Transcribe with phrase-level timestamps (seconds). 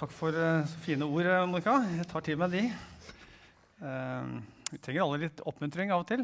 [0.00, 1.74] Takk for uh, fine ord, eh, Monica.
[1.92, 2.60] Jeg tar til meg de.
[3.84, 4.38] Uh,
[4.70, 6.22] vi trenger alle litt oppmuntring av og til.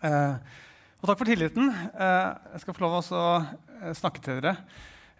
[0.00, 0.38] uh,
[1.02, 1.66] og takk for tilliten.
[1.68, 4.54] jeg skal få lov til å snakke til dere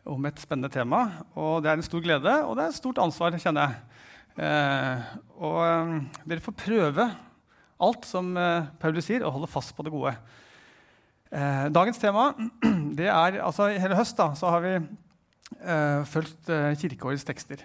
[0.08, 1.02] om et spennende tema.
[1.36, 5.20] Og det er en stor glede, og det er et stort ansvar, kjenner jeg.
[5.36, 7.06] og dere får prøve
[7.76, 8.32] alt som
[8.80, 10.14] Paulus sier, og holde fast på det gode.
[11.76, 12.30] dagens tema
[13.02, 14.74] det er altså Hele høst da, så har vi
[15.56, 17.62] eh, fulgt eh, kirkeårets tekster.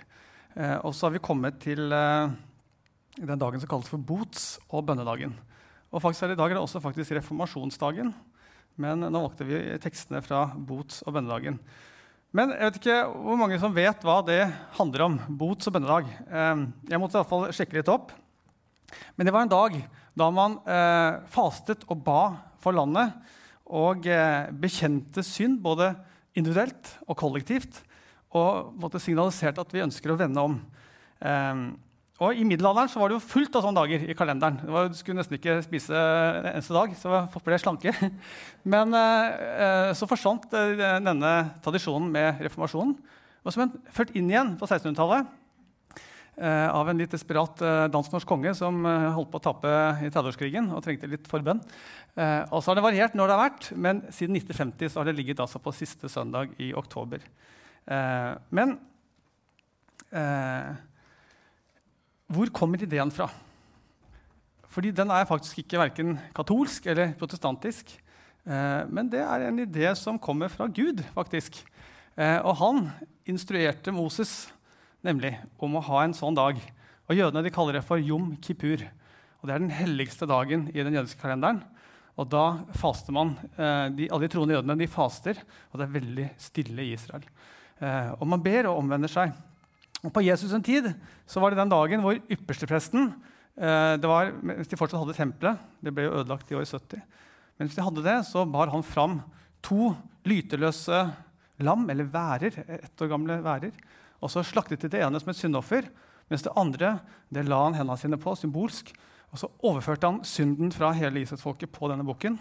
[0.55, 5.35] Eh, og så har vi kommet til den dagen som kalles for bots- og bønnedagen.
[5.93, 8.13] Og faktisk er I dag er det også faktisk reformasjonsdagen,
[8.81, 11.59] men nå valgte vi tekstene fra bots- og bønnedagen.
[12.33, 14.41] Men jeg vet ikke hvor mange som vet hva det
[14.79, 15.19] handler om.
[15.37, 16.09] bots- og bønnedag.
[16.89, 18.11] Jeg måtte i hvert fall sjekke litt opp.
[19.15, 19.77] Men det var en dag
[20.17, 20.57] da man
[21.29, 23.13] fastet og ba for landet
[23.69, 24.01] og
[24.57, 25.93] bekjente synd, både
[26.37, 27.81] individuelt og kollektivt,
[28.33, 30.55] og måtte signalisert at vi ønsker å vende om.
[31.21, 31.65] Um,
[32.21, 34.59] og I middelalderen så var det jo fullt av sånne dager i kalenderen.
[34.69, 37.93] Var, du skulle nesten ikke spise en eneste dag, så folk ble slanke.
[38.73, 41.33] Men uh, så forsvant uh, denne
[41.65, 42.95] tradisjonen med reformasjonen.
[43.43, 45.42] Og som en ført inn igjen på 1600-tallet uh,
[46.33, 47.59] av en litt desperat
[47.93, 51.61] dansk-norsk konge som holdt på å tape i 30-årskrigen og trengte litt forbønn.
[52.13, 55.09] Eh, og så har det variert når det har vært, men siden 1950 så har
[55.09, 57.23] det ligget altså på siste søndag i oktober.
[57.89, 58.75] Eh, men
[60.13, 60.75] eh,
[62.29, 63.31] hvor kommer ideen fra?
[64.73, 67.95] Fordi den er faktisk ikke verken katolsk eller protestantisk.
[68.45, 71.63] Eh, men det er en idé som kommer fra Gud, faktisk.
[72.13, 72.87] Eh, og han
[73.25, 74.52] instruerte Moses
[75.03, 76.59] nemlig om å ha en sånn dag.
[77.09, 78.85] Og Jødene de kaller det for Jom kippur.
[79.41, 81.61] Og Det er den helligste dagen i den jødiske kalenderen.
[82.15, 83.33] Og da faster man.
[83.57, 85.39] Eh, de, alle de troende jødene de faster,
[85.71, 87.25] og det er veldig stille i Israel.
[87.81, 89.33] Eh, og man ber og omvender seg.
[90.03, 90.91] Og På Jesus' en tid
[91.27, 93.09] så var det den dagen hvor ypperstepresten
[93.57, 97.03] eh, det var, Mens de fortsatt hadde tempelet Det ble jo ødelagt i år 70.
[97.57, 99.21] Men hvis de hadde det, så bar han fram
[99.63, 99.93] to
[100.27, 101.03] lyteløse
[101.63, 103.75] lam, eller værer, ett år gamle værer.
[104.23, 105.89] Og så slaktet de det ene som et syndoffer,
[106.31, 106.95] mens det andre
[107.33, 108.93] det la han hendene sine på, symbolsk.
[109.33, 112.37] Og Så overførte han synden fra hele Israelsfolket på denne bukken.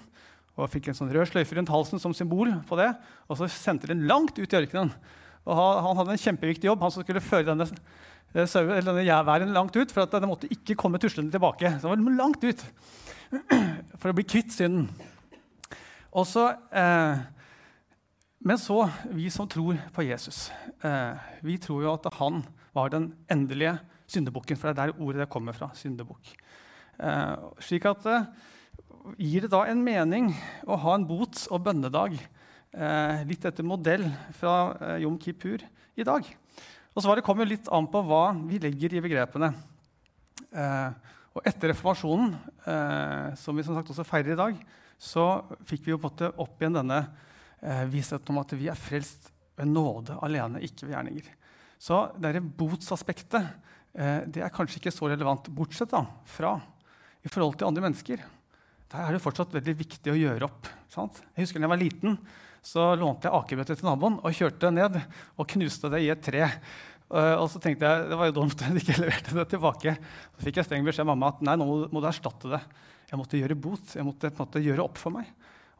[0.60, 2.90] Og fikk en sånn rød sløyfe rundt halsen som symbol på det.
[3.26, 4.92] Og så sendte den langt ut i ørkenen.
[5.48, 7.66] Og han hadde en kjempeviktig jobb, han som skulle føre denne,
[8.34, 9.90] eh, denne jærværen langt ut.
[9.90, 11.80] For at den måtte ikke komme tuslende tilbake.
[11.80, 12.62] Så den var langt ut
[14.00, 14.90] for å bli kvitt synden.
[16.12, 17.24] Og så, eh,
[18.42, 20.48] men så, vi som tror på Jesus,
[20.82, 22.40] eh, vi tror jo at han
[22.74, 23.76] var den endelige
[24.10, 24.58] syndebukken.
[24.58, 25.70] For det er der ordet det kommer fra.
[25.78, 26.32] syndebukk.
[26.98, 28.26] Eh, slik at eh,
[29.18, 30.32] gir det da en mening
[30.66, 32.18] å ha en bots- og bønnedag
[33.28, 35.60] litt etter modell fra Jom Kippur
[35.94, 36.24] i dag.
[36.96, 39.50] Og Svaret kommer litt an på hva vi legger i begrepene.
[41.36, 42.32] Og etter reformasjonen,
[43.36, 44.56] som vi som sagt også feirer i dag,
[44.96, 45.26] så
[45.68, 47.02] fikk vi jo på en måte opp igjen denne
[47.62, 51.32] eh, vissheten om at vi er frelst ved nåde alene, ikke ved gjerninger.
[51.82, 56.54] Så dette botsaspektet det er kanskje ikke så relevant, bortsett da, fra
[57.20, 58.22] i forhold til andre mennesker,
[58.92, 60.68] der er det fortsatt veldig viktig å gjøre opp.
[60.92, 61.22] Sant?
[61.32, 62.16] Jeg husker da jeg var liten,
[62.62, 66.44] så lånte jeg akebøtter til naboen og kjørte ned og knuste det i et tre.
[67.12, 69.96] Uh, og så tenkte jeg det var jo dumt at jeg ikke leverte det tilbake.
[70.36, 72.60] Så fikk jeg streng beskjed av mamma at nei, nå må du erstatte det.
[73.08, 73.96] Jeg måtte gjøre bot.
[73.96, 75.32] Jeg måtte måte gjøre opp for meg.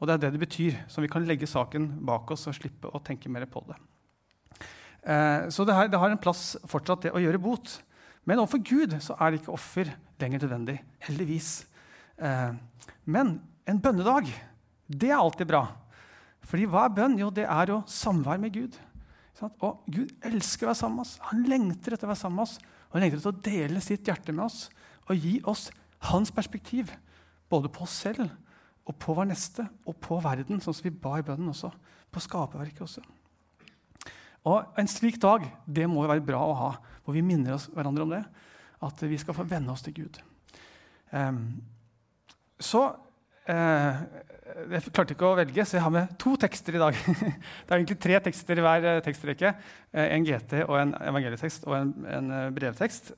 [0.03, 0.81] Og det er det det betyr.
[0.91, 3.79] Så vi kan legge saken bak oss og slippe å tenke mer på det.
[5.07, 7.77] Eh, så det, her, det, har en plass fortsatt, det å gjøre bot.
[8.27, 10.81] Men overfor Gud så er det ikke offer lenger nødvendig.
[11.07, 11.53] Heldigvis.
[12.19, 12.51] Eh,
[13.07, 13.37] men
[13.71, 14.27] en bønnedag,
[14.91, 15.69] det er alltid bra.
[16.51, 17.19] Fordi hva er bønn?
[17.23, 18.75] Jo, det er å samvær med Gud.
[19.62, 21.17] Og Gud elsker å være sammen med oss.
[21.31, 22.59] Han lengter etter å være sammen med oss.
[22.91, 24.65] Og han lengter etter å dele sitt hjerte med oss
[25.07, 25.69] og gi oss
[26.11, 26.91] hans perspektiv.
[27.51, 28.27] Både på oss selv
[28.88, 31.70] og på vår neste og på verden, sånn som vi ba i bønnen også.
[32.12, 33.04] På skaperverket også.
[34.48, 36.72] Og En slik dag det må jo være bra å ha,
[37.04, 38.25] hvor vi minner oss hverandre om det.
[38.82, 40.19] At vi skal få venne oss til Gud.
[41.12, 41.61] Um,
[42.58, 42.81] så
[43.46, 44.02] uh,
[44.73, 46.99] Jeg klarte ikke å velge, så jeg har med to tekster i dag.
[47.62, 49.55] det er egentlig tre tekster i hver uh, tekstrekke.
[49.94, 53.14] Uh, en GT, og en evangelietekst og en, en brevtekst.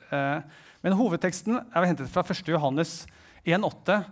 [0.84, 2.44] men hovedteksten er hentet fra 1.
[2.52, 3.06] Johannes
[3.48, 4.02] 1,8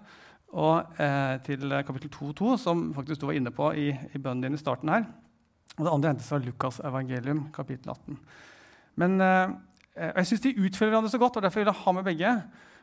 [0.53, 0.99] og
[1.47, 4.93] til kapittel 2,2, som faktisk du var inne på i, i bønnen din i starten
[4.93, 5.07] her.
[5.79, 8.19] Og det andre hentes fra Lukas evangelium, kapittel 18.
[9.01, 9.55] Men eh,
[9.97, 12.33] Jeg syns de utfører hverandre så godt, og derfor vil jeg ha med begge.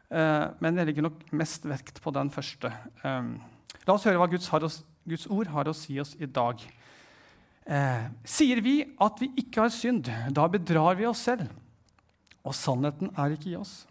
[0.10, 2.72] Eh, men jeg legger nok mest vekt på den første.
[3.04, 3.30] Eh,
[3.86, 6.62] la oss høre hva Guds, oss, Guds, ord har å si oss i dag.
[7.70, 11.50] Eh, sier vi at vi ikke har synd, da bedrar vi oss selv,
[12.42, 13.84] og sannheten er ikke i oss.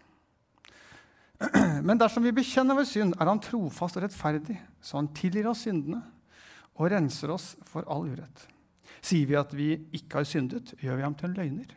[1.87, 5.63] Men dersom vi bekjenner vår synd, er han trofast og rettferdig, så han tilgir oss
[5.67, 6.01] syndene
[6.79, 8.45] og renser oss for all urett.
[8.99, 11.73] Sier vi at vi ikke har syndet, gjør vi ham til en løgner.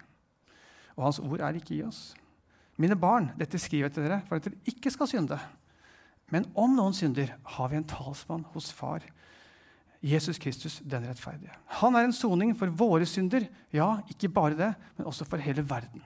[0.98, 2.12] Og hans ord er ikke i oss.
[2.80, 5.38] Mine barn, dette skriver jeg til dere for at dere ikke skal synde.
[6.32, 9.04] Men om noen synder, har vi en talsmann hos Far,
[10.02, 11.52] Jesus Kristus, den rettferdige.
[11.78, 15.62] Han er en soning for våre synder, ja, ikke bare det, men også for hele
[15.68, 16.02] verden.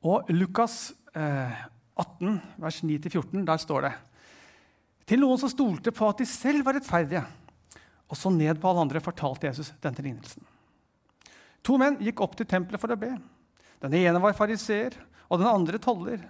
[0.00, 3.92] Og Lukas 18, vers 9-14, der står det
[5.10, 7.24] Til noen som stolte på at de selv var rettferdige,
[8.10, 10.42] og så ned på alle andre, fortalte Jesus denne lignelsen.
[11.66, 13.12] To menn gikk opp til tempelet for å be.
[13.82, 14.96] Den ene var fariseer,
[15.30, 16.22] og den andre toller.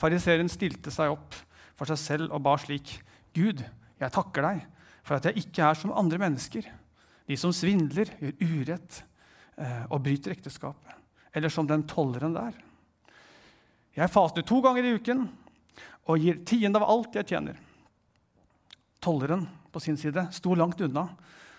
[0.00, 1.36] Fariseeren stilte seg opp
[1.78, 2.98] for seg selv og ba slik.:
[3.36, 3.62] Gud,
[4.00, 4.64] jeg takker deg
[5.06, 6.66] for at jeg ikke er som andre mennesker,
[7.26, 9.02] de som svindler, gjør urett
[9.58, 10.96] eh, og bryter ekteskapet,
[11.34, 12.56] eller som den tolleren der.
[14.00, 15.26] Jeg faster to ganger i uken
[16.08, 17.58] og gir tiende av alt jeg tjener.
[19.00, 21.04] Tolleren på sin side sto langt unna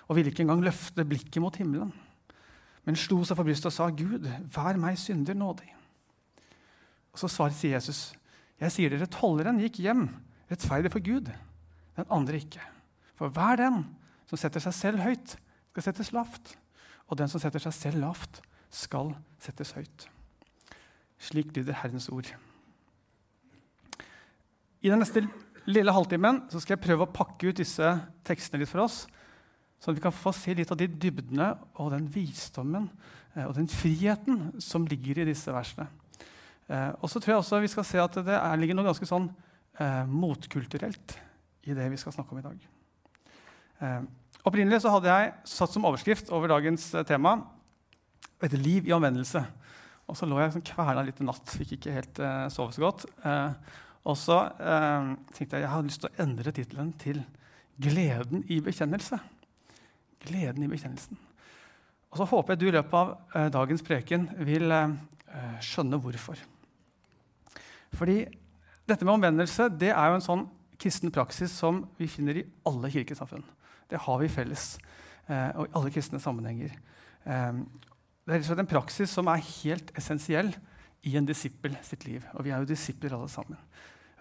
[0.07, 1.91] og ville ikke engang løfte blikket mot himmelen,
[2.83, 5.69] men slo seg for brystet og sa, 'Gud, vær meg synder nådig.'
[7.13, 8.13] Og Så svarer Jesus,
[8.59, 10.09] 'Jeg sier dere, tolleren gikk hjem
[10.49, 11.29] rettferdig for Gud,
[11.95, 12.67] den andre ikke.'
[13.15, 13.85] For hver den
[14.25, 15.37] som setter seg selv høyt,
[15.71, 16.57] skal settes lavt,
[17.07, 18.41] og den som setter seg selv lavt,
[18.71, 20.09] skal settes høyt.
[21.21, 22.29] Slik lyder Herrens ord.
[24.81, 25.21] I den neste
[25.69, 27.91] lille halvtimen skal jeg prøve å pakke ut disse
[28.25, 29.03] tekstene litt for oss,
[29.81, 31.51] så vi kan få se litt av de dybdene
[31.81, 32.87] og den visdommen
[33.35, 35.87] eh, og den friheten som ligger i disse versene.
[36.69, 39.29] Eh, og så tror jeg også vi skal se at det ligger noe ganske sånn
[39.81, 41.17] eh, motkulturelt
[41.69, 42.67] i det vi skal snakke om i dag.
[43.81, 44.03] Eh,
[44.45, 47.41] opprinnelig så hadde jeg satt som overskrift over dagens tema
[48.41, 49.45] 'Et liv i omvendelse'.
[50.11, 52.83] Og så lå jeg sånn kverna litt i natt, fikk ikke helt uh, sove så
[52.83, 53.05] godt.
[53.23, 53.53] Uh,
[54.11, 57.21] og så uh, tenkte jeg jeg hadde lyst til å endre tittelen til
[57.81, 59.21] 'Gleden i bekjennelse'.
[60.27, 61.17] Gleden i bekjennelsen.
[62.11, 64.67] Og så håper jeg du i løpet av dagens preken vil
[65.63, 66.37] skjønne hvorfor.
[67.95, 68.17] Fordi
[68.85, 70.43] dette med omvendelse det er jo en sånn
[70.75, 73.47] kristen praksis som vi finner i alle kirkesamfunn.
[73.89, 74.75] Det har vi felles
[75.31, 76.75] og i alle kristne sammenhenger.
[78.25, 80.51] Det er en praksis som er helt essensiell
[81.07, 82.25] i en disippel sitt liv.
[82.37, 83.57] Og vi er jo disipler alle sammen.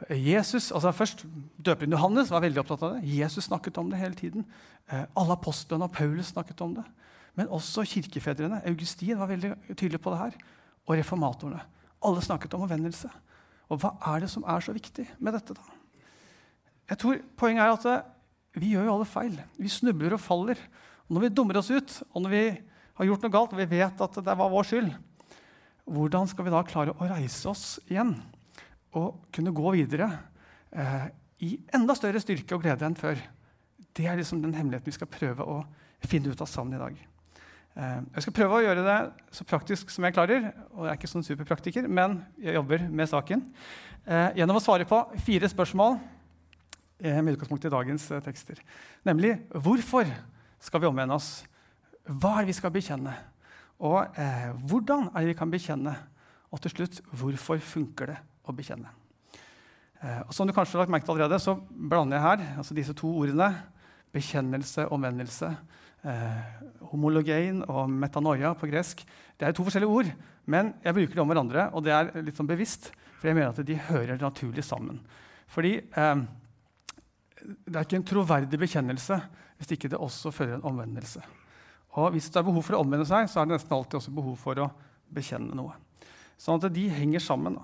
[0.09, 1.27] Jesus, altså først
[1.61, 3.11] Døperen Johannes var veldig opptatt av det.
[3.19, 4.47] Jesus snakket om det hele tiden.
[4.89, 6.87] Eh, alle apostlene og Paulus snakket om det.
[7.37, 8.63] Men også kirkefedrene.
[8.67, 10.39] Augustin var veldig tydelig på det her.
[10.89, 11.61] Og reformatorene.
[12.09, 13.11] Alle snakket om omvendelse.
[13.69, 15.55] Og hva er det som er så viktig med dette?
[15.55, 15.77] da?
[16.91, 19.37] Jeg tror Poenget er at vi gjør jo alle feil.
[19.61, 20.59] Vi snubler og faller.
[21.07, 22.45] Og når vi dummer oss ut, og når vi
[23.01, 24.91] har gjort noe galt, og vi vet at det var vår skyld,
[25.91, 28.15] hvordan skal vi da klare å reise oss igjen
[28.97, 30.11] og kunne gå videre
[30.71, 31.07] eh,
[31.47, 33.19] i enda større styrke og glede enn før?
[33.97, 35.63] Det er liksom den hemmeligheten vi skal prøve å
[36.05, 37.01] finne ut av sammen i dag.
[37.81, 38.99] Eh, jeg skal prøve å gjøre det
[39.35, 40.51] så praktisk som jeg klarer.
[40.75, 43.45] og Jeg er ikke sånn superpraktiker, men jeg jobber med saken.
[44.05, 45.99] Eh, gjennom å svare på fire spørsmål
[47.01, 48.61] eh, med utgangspunkt i dagens eh, tekster.
[49.09, 50.09] Nemlig hvorfor
[50.61, 51.41] skal vi omvende oss?
[52.11, 53.13] Hva er det vi skal bekjenne?
[53.87, 55.93] Og eh, hvordan er det vi kan bekjenne?
[56.51, 58.17] Og til slutt, hvorfor funker det
[58.51, 58.91] å bekjenne?
[60.03, 62.75] Eh, og som du kanskje har lagt merke til allerede, så blander jeg her altså
[62.77, 63.53] disse to ordene.
[64.11, 65.53] Bekjennelse og omvendelse.
[66.03, 69.05] Eh, homologein og metanoia på gresk.
[69.39, 70.11] Det er to forskjellige ord,
[70.51, 71.69] men jeg bruker dem om hverandre.
[71.79, 72.91] Og det er litt sånn bevisst,
[73.21, 74.99] for jeg mener at de hører naturlig sammen.
[75.55, 76.25] Fordi eh,
[77.39, 79.21] det er ikke en troverdig bekjennelse
[79.61, 81.23] hvis ikke det også fører en omvendelse.
[81.99, 84.15] Og hvis det er behov for å omvende seg, så er det nesten alltid også
[84.15, 84.71] behov for å
[85.11, 85.75] bekjenne noe.
[86.41, 87.59] Sånn at de henger sammen.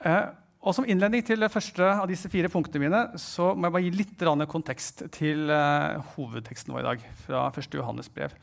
[0.00, 0.26] Eh,
[0.60, 3.84] og Som innledning til det første av disse fire punktene mine så må jeg bare
[3.86, 7.78] gi litt kontekst til eh, hovedteksten vår i dag, fra 1.
[7.78, 8.34] Johannes brev.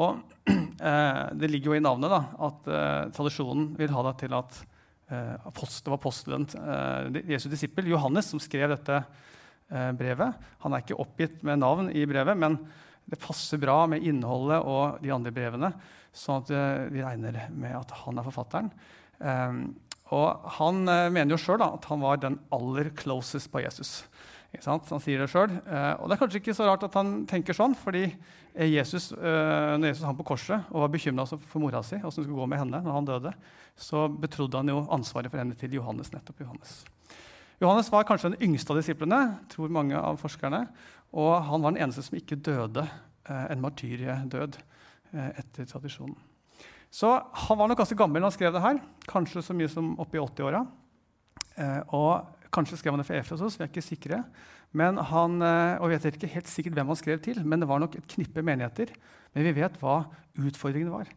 [0.00, 0.22] Og,
[0.88, 4.56] eh, det ligger jo i navnet da, at eh, tradisjonen vil ha det til at
[5.10, 9.04] eh, det var apostelen, eh, Jesu disippel Johannes, som skrev dette
[9.66, 10.44] brevet.
[10.62, 12.54] Han er ikke oppgitt med navn i brevet, men
[13.06, 15.70] det passer bra med innholdet og de andre brevene,
[16.16, 18.70] sånn at eh, vi regner med at han er forfatteren.
[19.18, 19.60] Um,
[20.14, 24.00] og han uh, mener jo sjøl at han var den aller closest på Jesus.
[24.64, 25.54] Han sier det sjøl.
[25.66, 28.08] Uh, og det er kanskje ikke så rart at han tenker sånn, fordi
[28.56, 32.38] Jesus, når Jesus hang på korset og var bekymra for mora si, åssen det skulle
[32.38, 33.32] gå med henne når han døde,
[33.76, 36.08] så betrodde han jo ansvaret for henne til Johannes.
[36.14, 36.78] nettopp Johannes.
[37.56, 40.66] Johannes var kanskje den yngste av disiplene, tror mange av forskerne.
[41.16, 46.18] Og han var den eneste som ikke døde eh, en martyrdød eh, etter tradisjonen.
[46.92, 47.14] Så
[47.46, 48.82] han var nok ganske gammel da han skrev det her.
[49.08, 50.62] Kanskje så mye som oppi 80-åra.
[51.56, 54.20] Eh, og kanskje skrev han det for Efesos, vi er ikke sikre.
[54.76, 55.40] Men han,
[55.80, 58.08] og vi vet ikke helt sikkert hvem han skrev til, men det var nok et
[58.12, 58.90] knippe menigheter.
[59.32, 60.02] Men vi vet hva
[60.36, 61.12] utfordringene var.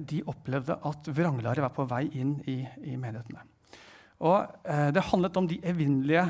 [0.00, 3.42] De opplevde at vranglare var på vei inn i, i menighetene.
[4.20, 6.26] Og eh, Det handlet om de evinnelige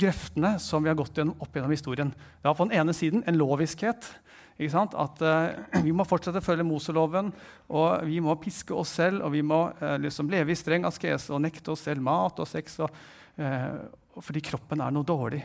[0.00, 2.10] grøftene som vi har gått gjennom opp gjennom historien.
[2.10, 4.08] Det var på den ene siden en loviskhet.
[4.54, 7.32] At uh, Vi må fortsette å følge Moseloven,
[7.74, 9.24] og vi må piske oss selv.
[9.26, 12.46] Og vi må uh, liksom leve i streng askese og nekte oss selv mat og
[12.46, 13.00] sex og,
[13.38, 15.42] uh, fordi kroppen er noe dårlig.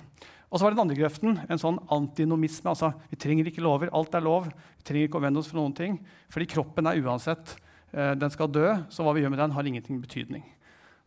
[0.50, 2.70] Og så var det den andre grøften, en sånn antinomisme.
[2.70, 4.50] altså Vi trenger ikke lover, alt er lov.
[4.50, 6.00] Vi trenger ikke å vende oss for noen ting,
[6.34, 7.54] fordi kroppen er uansett.
[7.90, 10.42] Den skal dø, så hva vi gjør med den, har ingenting betydning.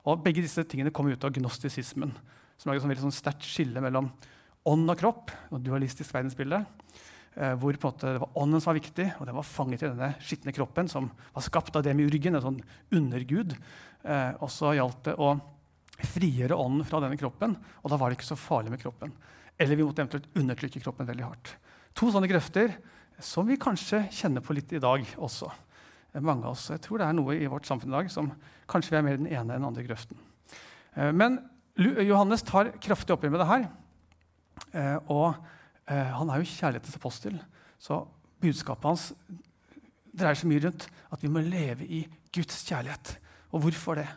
[0.08, 2.14] Og Begge disse tingene kommer ut av gnostisismen
[2.58, 4.10] som er et sånn sterkt skille mellom
[4.68, 5.30] ånd og kropp.
[5.50, 6.64] og dualistisk verdensbilde,
[7.36, 10.54] eh, hvor det var ånden som var viktig, og den var fanget i denne skitne
[10.54, 13.56] kroppen, som var skapt av demiurgen, en sånn undergud.
[14.04, 15.40] Eh, og så gjaldt det å
[15.98, 19.12] frigjøre ånden fra denne kroppen, og da var det ikke så farlig med kroppen.
[19.58, 21.56] Eller vi måtte eventuelt undertrykke kroppen veldig hardt.
[21.94, 22.74] To sånne grøfter
[23.20, 25.50] som vi kanskje kjenner på litt i dag også.
[26.12, 26.68] Eh, mange av oss.
[26.70, 28.30] Jeg tror det er noe i vårt samfunn i dag som
[28.70, 30.18] kanskje vi er mer den ene enn den andre grøften.
[30.96, 31.40] Eh, men
[31.80, 33.68] Johannes tar kraftig oppgjør med det her.
[34.72, 35.32] Eh, og
[35.88, 37.38] eh, han er jo kjærlighetens apostel,
[37.80, 38.04] så
[38.42, 39.06] budskapet hans
[40.12, 42.02] dreier seg mye rundt at vi må leve i
[42.34, 43.16] Guds kjærlighet.
[43.52, 44.08] Og hvorfor det?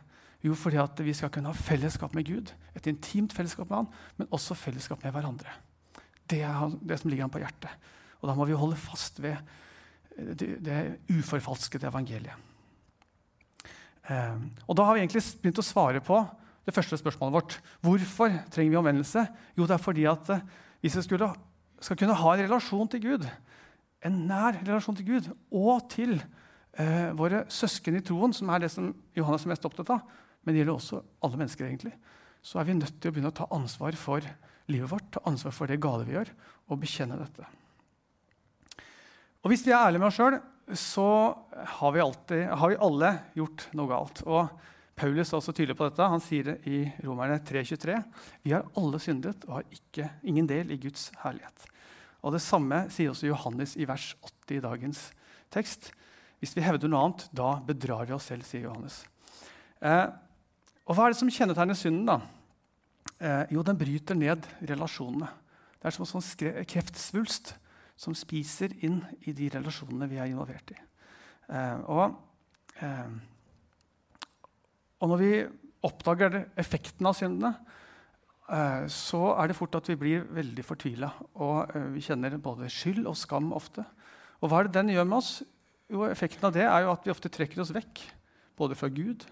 [0.46, 3.88] Jo, fordi at vi skal kunne ha fellesskap med Gud, et intimt fellesskap med han,
[4.20, 5.56] men også fellesskap med hverandre.
[6.30, 7.72] Det er det som ligger ham på hjertet.
[8.22, 9.40] Og da må vi holde fast ved
[10.16, 10.82] det, det
[11.12, 12.36] uforfalskede evangeliet.
[14.10, 14.36] Eh,
[14.68, 16.20] og da har vi egentlig begynt å svare på
[16.66, 17.58] det første spørsmålet vårt.
[17.86, 19.26] Hvorfor trenger vi omvendelse?
[19.58, 20.46] Jo, det er fordi at eh,
[20.84, 21.32] hvis vi skulle,
[21.82, 23.28] skal kunne ha en relasjon til Gud,
[24.06, 28.72] en nær relasjon til Gud og til eh, våre søsken i troen, som er det
[28.74, 30.06] som Johannes er mest opptatt av,
[30.46, 31.96] men det gjelder også alle mennesker, egentlig,
[32.46, 34.26] så er vi nødt til å begynne å ta ansvar for
[34.70, 36.30] livet vårt, ta ansvar for det gale vi gjør,
[36.70, 37.48] og bekjenne dette.
[39.46, 40.40] Og Hvis vi er ærlige med oss sjøl,
[40.74, 41.08] så
[41.78, 44.24] har vi, alltid, har vi alle gjort noe galt.
[44.26, 44.48] Og
[44.98, 46.08] Paulus er også tydelig på dette.
[46.10, 48.00] Han sier det i Romerne 3,23.
[48.42, 51.68] Vi har alle syndet og har ikke, ingen del i Guds herlighet.
[52.26, 55.02] Og Det samme sier også Johannes i vers 80 i dagens
[55.54, 55.92] tekst.
[56.42, 59.04] Hvis vi hevder noe annet, da bedrar vi oss selv, sier Johannes.
[59.78, 60.08] Eh,
[60.90, 62.10] og Hva er det som kjennetegner synden?
[62.10, 62.18] da?
[63.20, 65.30] Eh, jo, den bryter ned relasjonene.
[65.78, 67.54] Det er som en sånn kreftsvulst
[67.96, 70.82] som spiser inn i de relasjonene vi er involvert i.
[71.50, 72.20] Eh, og...
[72.82, 73.16] Eh,
[75.04, 75.32] og når vi
[75.86, 77.52] oppdager effekten av syndene,
[78.50, 81.12] eh, så er det fort at vi blir veldig fortvila.
[81.44, 83.86] Og eh, vi kjenner både skyld og skam ofte.
[84.42, 85.34] Og hva er det den gjør med oss?
[85.92, 88.02] Jo, Effekten av det er jo at vi ofte trekker oss vekk.
[88.58, 89.28] Både fra Gud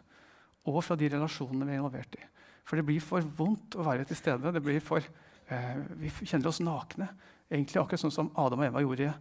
[0.69, 2.23] og fra de relasjonene vi er involvert i.
[2.63, 4.53] For det blir for vondt å være til stede.
[4.83, 5.03] For,
[5.49, 7.09] eh, vi kjenner oss nakne.
[7.51, 9.13] Egentlig akkurat sånn som Adam og Eva gjorde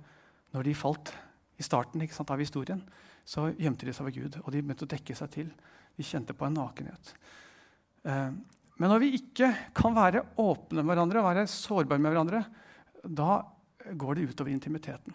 [0.53, 1.13] når de falt
[1.59, 2.83] i starten sant, av historien.
[3.25, 5.51] Så gjemte de seg ved Gud, og de begynte å dekke seg til.
[5.97, 7.13] De kjente på en nakenhet.
[8.09, 8.31] Eh,
[8.81, 12.41] men når vi ikke kan være åpne med hverandre og være sårbare med hverandre,
[13.03, 13.43] da
[13.99, 15.15] går det utover intimiteten.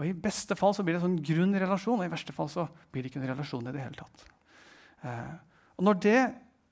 [0.00, 2.50] Og I beste fall så blir det en sånn grunn relasjon, og i verste fall
[2.52, 4.24] så blir det ikke en relasjon i det hele tatt.
[5.08, 5.34] Eh,
[5.78, 6.20] og Når det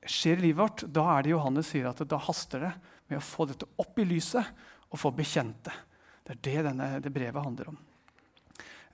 [0.08, 2.72] skjer i livet vårt, da er det Johannes sier at da haster det
[3.10, 4.48] med å få dette opp i lyset
[4.90, 5.72] og få bekjente.
[6.26, 6.34] det.
[6.34, 7.78] Er det denne, det brevet handler om.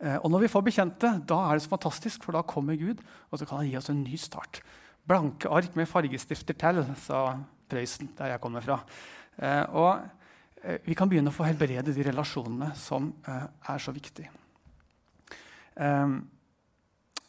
[0.00, 3.00] Eh, og når vi får bekjente, da er det så fantastisk, for da kommer Gud,
[3.30, 4.60] og så kan han gi oss en ny start.
[5.06, 8.78] Blanke ark med fargestifter til, sa Prøysen, der jeg kommer fra.
[9.40, 10.04] Eh, og
[10.62, 14.32] eh, vi kan begynne å få helbrede de relasjonene som er så viktige.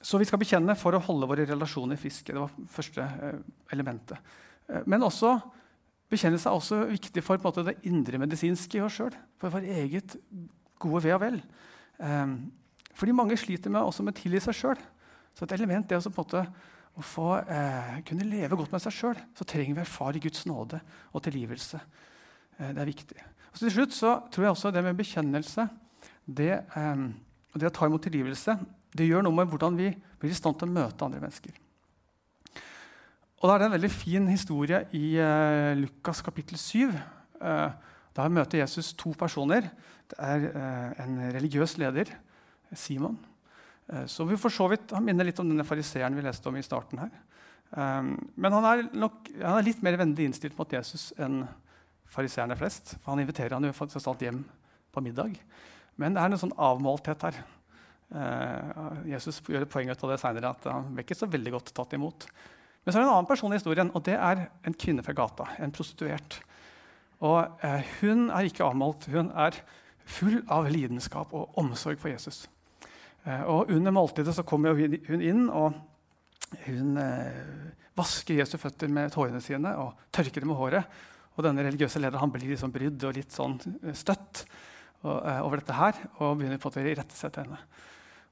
[0.07, 2.31] Så vi skal bekjenne for å holde våre relasjoner friske.
[2.31, 3.03] Det var første
[3.75, 4.21] elementet.
[4.87, 5.33] Men også
[6.11, 9.15] bekjennelse er også viktig for måte, det indre medisinske i oss sjøl.
[9.41, 10.15] For vår eget
[10.79, 11.41] gode ve og vel.
[11.97, 12.39] Um,
[12.97, 14.81] fordi mange sliter med, også med å tilgi seg sjøl.
[15.37, 16.43] Så et element er også måte
[16.97, 19.19] å få, eh, kunne leve godt med seg sjøl.
[19.37, 20.81] Så trenger vi å erfare Guds nåde
[21.13, 21.79] og tilgivelse.
[22.57, 23.19] Eh, det er viktig.
[23.53, 25.69] Og til slutt så tror jeg også det med bekjennelse
[26.25, 27.07] det, eh,
[27.53, 28.57] det å ta imot tilgivelse
[28.97, 31.53] det gjør noe med hvordan vi blir i stand til å møte andre mennesker.
[33.37, 36.89] Og Da er det en veldig fin historie i uh, Lukas kapittel 7.
[37.41, 37.69] Uh,
[38.17, 39.69] der møter Jesus to personer.
[40.09, 42.09] Det er uh, en religiøs leder
[42.73, 43.17] Simon.
[43.87, 46.57] Eh, som vi for så vidt, Han minner litt om denne fariseeren vi leste om
[46.57, 46.99] i starten.
[46.99, 47.11] her.
[47.71, 51.45] Um, men han er, nok, han er, litt mer vennlig innstilt mot Jesus enn
[52.07, 52.95] fariseerne flest.
[53.01, 54.43] For han inviterer han jo faktisk alt hjem
[54.91, 55.35] på middag.
[55.95, 57.39] Men det er en sånn avmålthet her.
[58.15, 61.55] Eh, Jesus gjør et poeng ut av det seinere, at han ble ikke så veldig
[61.57, 62.27] godt tatt imot.
[62.87, 65.11] Men så er det en annen person i historien, og det er en kvinne fra
[65.11, 65.49] gata.
[65.59, 66.37] En prostituert.
[67.19, 69.09] Og eh, hun er ikke avmålt.
[69.11, 69.57] Hun er
[70.07, 72.45] full av lidenskap og omsorg for Jesus.
[73.27, 75.75] Eh, og Under måltidet så kommer hun inn, og
[76.63, 77.43] hun eh,
[77.99, 80.97] vasker Jesu føtter med tårene sine og tørker dem med håret.
[81.35, 84.45] Og denne religiøse lederen han blir liksom brydd og litt sånn eh, støtt
[85.03, 87.59] og, uh, over dette her og begynner på å irettesette henne.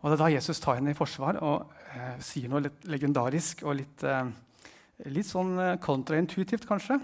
[0.06, 3.64] Og Det er da Jesus tar henne i forsvar og eh, sier noe litt legendarisk
[3.66, 4.28] og litt, eh,
[5.10, 7.00] litt sånn kontraintuitivt, kanskje.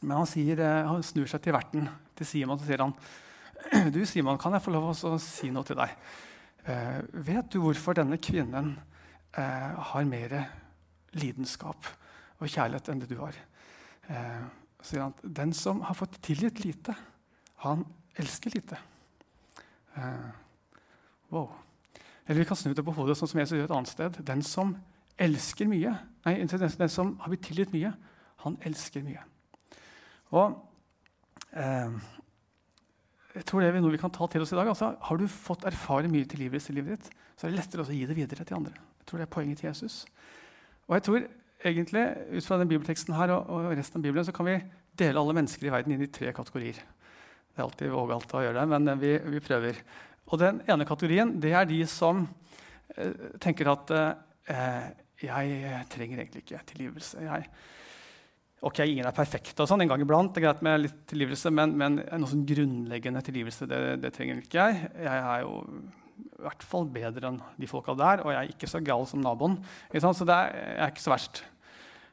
[0.00, 0.58] Men han, sier,
[0.88, 1.86] han, snur seg til verten,
[2.18, 2.96] til Simon, og sier han,
[3.94, 5.94] du Simon, kan jeg få lov å si noe til deg?
[7.24, 8.74] vet du hvorfor denne kvinnen
[9.32, 10.34] har mer
[11.16, 11.86] lidenskap
[12.42, 13.38] og kjærlighet enn det du har?
[14.84, 16.92] sier han den som har fått tilgitt lite,
[17.64, 17.86] han
[18.20, 18.82] elsker lite.
[21.32, 21.48] Wow.
[22.28, 24.20] Eller vi kan snu det på hodet, sånn som Jesus gjør et annet sted.
[24.28, 24.76] Den som
[25.18, 25.94] elsker mye,
[26.26, 27.94] nei, den, som har blitt tilgitt mye,
[28.44, 29.24] han elsker mye.
[30.36, 30.58] Og
[31.56, 31.96] eh,
[33.38, 34.68] jeg tror det er noe vi kan ta til oss i dag.
[34.70, 37.94] Altså, har du fått erfare mye tilgivelse i livet ditt, så er det lettere å
[37.94, 38.76] gi det videre til andre.
[39.00, 40.02] Jeg tror det er poenget til Jesus.
[40.88, 41.26] Og jeg tror
[41.68, 42.04] egentlig,
[42.34, 44.58] ut fra den bibelteksten her og, og, resten av Bibelen, så kan vi
[44.98, 46.78] dele alle mennesker i verden inn i tre kategorier.
[46.78, 49.80] Det er alltid vågalt å gjøre det, men vi, vi, prøver.
[50.28, 52.26] Og Den ene kategorien det er de som
[52.94, 54.88] eh, tenker at eh,
[55.24, 57.22] jeg trenger egentlig ikke tilgivelse.
[57.24, 57.48] Jeg,
[58.62, 61.50] ok, Ingen er perfekte, og sånn, en gang iblant, det er greit med litt tilgivelse,
[61.54, 64.92] men, men noe sånn grunnleggende tilgivelse det, det trenger ikke jeg.
[65.02, 65.56] Jeg er jo
[66.18, 69.22] i hvert fall bedre enn de folka der, og jeg er ikke så gal som
[69.22, 69.58] naboen.
[69.94, 71.42] Så det er, er ikke så verst.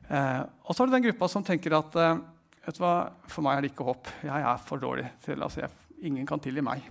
[0.10, 2.20] Eh, og så er det den gruppa som tenker at eh,
[2.66, 2.96] vet du hva,
[3.30, 4.12] for meg er det ikke håp.
[4.26, 5.08] Jeg er for dårlig.
[5.26, 5.74] til, altså jeg,
[6.06, 6.84] Ingen kan tilgi meg.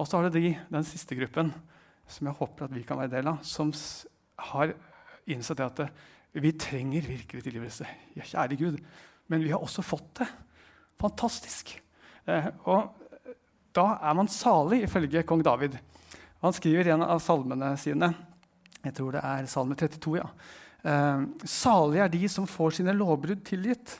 [0.00, 1.52] Og så har du de, den siste gruppen
[2.10, 3.70] som jeg håper at vi kan være del av, som
[4.50, 4.72] har
[5.30, 5.92] innsett at eh,
[6.40, 7.86] vi trenger virkelig tilgivelse.
[8.16, 8.78] Ja, kjære Gud.
[9.30, 10.28] Men vi har også fått det.
[11.00, 11.74] Fantastisk.
[12.24, 12.96] Eh, og
[13.76, 15.76] da er man salig, ifølge kong David.
[16.40, 18.10] Han skriver i en av salmene sine,
[18.80, 20.28] jeg tror det er salme 32, ja.
[20.80, 23.98] Eh, salig er de som får sine lovbrudd tilgitt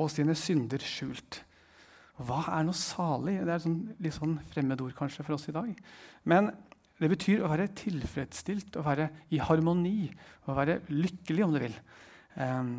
[0.00, 1.42] og sine synder skjult.
[2.26, 3.38] Hva er noe salig?
[3.42, 5.70] Det er sånn, litt sånn fremmedord kanskje for oss i dag.
[6.28, 6.50] Men
[7.02, 10.06] det betyr å være tilfredsstilt, å være i harmoni,
[10.46, 11.78] å være lykkelig, om du vil.
[12.36, 12.74] Um,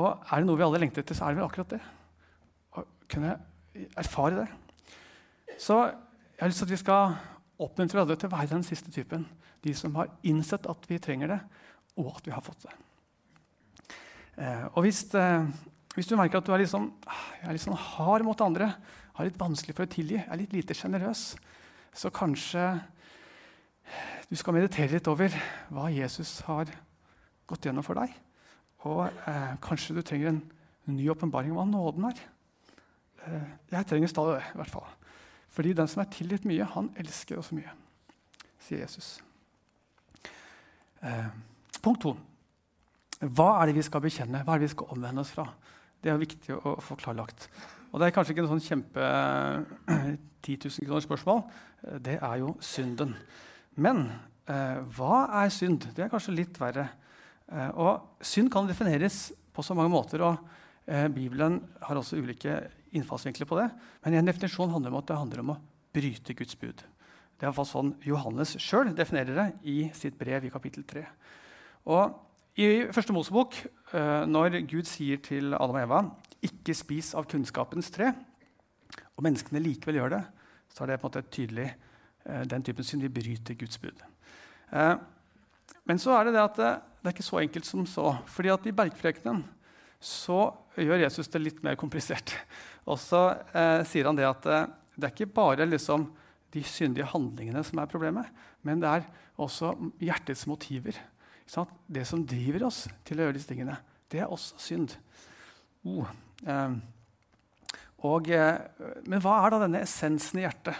[0.00, 1.80] og er det noe vi alle lengter etter, så er det vel akkurat det.
[2.72, 3.34] Å kunne
[4.00, 5.58] erfare det.
[5.60, 7.16] Så jeg har lyst til at vi skal
[7.62, 9.26] oppmuntre alle til å være den siste typen.
[9.62, 11.40] De som har innsett at vi trenger det,
[12.00, 12.78] og at vi har fått det.
[14.38, 15.44] Uh, og hvis, eh,
[15.96, 16.90] hvis, du merker at du er litt, sånn,
[17.42, 18.70] er litt sånn hard mot andre,
[19.12, 21.34] har litt vanskelig for å tilgi, er litt lite sjenerøs,
[21.92, 22.64] så kanskje
[24.30, 25.34] du skal meditere litt over
[25.72, 26.70] hva Jesus har
[27.48, 28.14] gått gjennom for deg.
[28.88, 30.40] Og eh, kanskje du trenger en
[30.88, 32.22] ny åpenbaring om hva nåden er.
[33.26, 34.48] Eh, jeg trenger stadig det.
[34.54, 34.88] i hvert fall.
[35.52, 37.74] Fordi den som er tilgitt mye, han elsker oss mye,
[38.64, 39.18] sier Jesus.
[41.04, 41.28] Eh,
[41.82, 42.16] punkt to.
[43.20, 44.42] Hva er det vi skal bekjenne?
[44.42, 45.46] Hva er det vi skal omvende oss fra?
[46.02, 47.46] Det er viktig å få klarlagt.
[47.92, 49.08] Og Det er kanskje ikke en sånn kjempe
[50.42, 51.42] 10 000 kroner spørsmål.
[52.02, 53.14] Det er jo synden.
[53.78, 54.08] Men
[54.50, 55.86] eh, hva er synd?
[55.94, 56.88] Det er kanskje litt verre.
[57.52, 60.24] Eh, og Synd kan defineres på så mange måter.
[60.24, 60.40] og
[60.86, 62.58] eh, Bibelen har også ulike
[62.92, 63.68] innfallsvinkler på det.
[64.04, 65.60] Men en definisjon handler om at det handler om å
[65.92, 66.82] bryte Guds bud.
[66.82, 71.04] Det er iallfall sånn Johannes sjøl definerer det i sitt brev i kapittel 3.
[71.90, 72.18] Og
[72.52, 73.54] I første Mosebok,
[73.96, 76.00] eh, når Gud sier til Adam og Eva
[76.44, 78.10] ikke spis av kunnskapens tre,
[79.16, 80.20] og menneskene likevel gjør det,
[80.68, 84.02] så er det på en måte tydelig eh, den typen synd vi bryter Guds bud.
[84.68, 84.96] Eh,
[85.88, 86.74] men så er det det at det,
[87.08, 88.18] er ikke så enkelt som så.
[88.26, 89.40] fordi at i bergprekenen
[89.96, 92.34] så gjør Jesus det litt mer komplisert.
[92.84, 96.10] Og så eh, sier han det at det er ikke bare liksom,
[96.52, 98.28] de syndige handlingene som er problemet,
[98.60, 99.08] men det er
[99.40, 99.72] også
[100.04, 101.00] hjertets motiver.
[101.86, 103.76] Det som driver oss til å gjøre disse tingene,
[104.12, 104.94] det er også synd.
[105.88, 106.08] Oh,
[106.46, 106.76] eh,
[108.02, 108.30] og,
[109.06, 110.78] men hva er da denne essensen i hjertet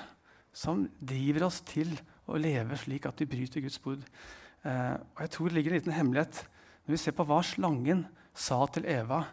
[0.53, 1.93] som driver oss til
[2.27, 4.03] å leve slik at vi bryter Guds bud?
[4.63, 6.43] Eh, og jeg tror det ligger en liten hemmelighet
[6.83, 8.05] når vi ser på hva slangen
[8.35, 9.25] sa til Eva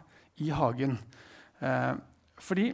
[0.42, 0.98] i hagen.
[1.62, 1.94] Eh,
[2.40, 2.70] fordi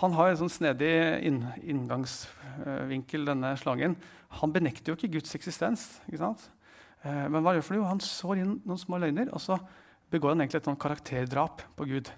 [0.00, 0.92] han har en sånn snedig
[1.28, 3.96] inn, inngangsvinkel, denne slangen.
[4.40, 5.88] Han benekter jo ikke Guds eksistens.
[6.08, 6.46] Ikke sant?
[7.06, 7.88] Eh, men hva gjør for det?
[7.92, 9.58] han sår inn noen små løgner, og så
[10.10, 12.10] begår han egentlig et karakterdrap på Gud.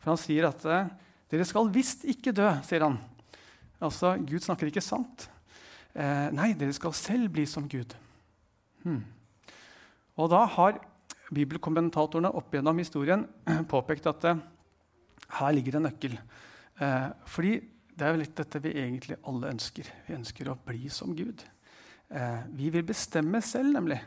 [0.00, 0.92] For han sier at eh,
[1.30, 2.98] dere skal visst ikke dø, sier han.
[3.80, 5.28] Altså, Gud snakker ikke sant.
[5.94, 7.94] Eh, nei, dere skal selv bli som Gud.
[8.84, 9.02] Hmm.
[10.20, 10.78] Og da har
[11.34, 13.26] bibelkommentatorene opp gjennom historien
[13.72, 14.42] påpekt at eh,
[15.40, 16.16] her ligger en nøkkel.
[16.80, 17.56] Eh, fordi
[17.94, 19.88] det er jo litt dette vi egentlig alle ønsker.
[20.06, 21.42] Vi ønsker å bli som Gud.
[22.10, 24.00] Eh, vi vil bestemme selv, nemlig.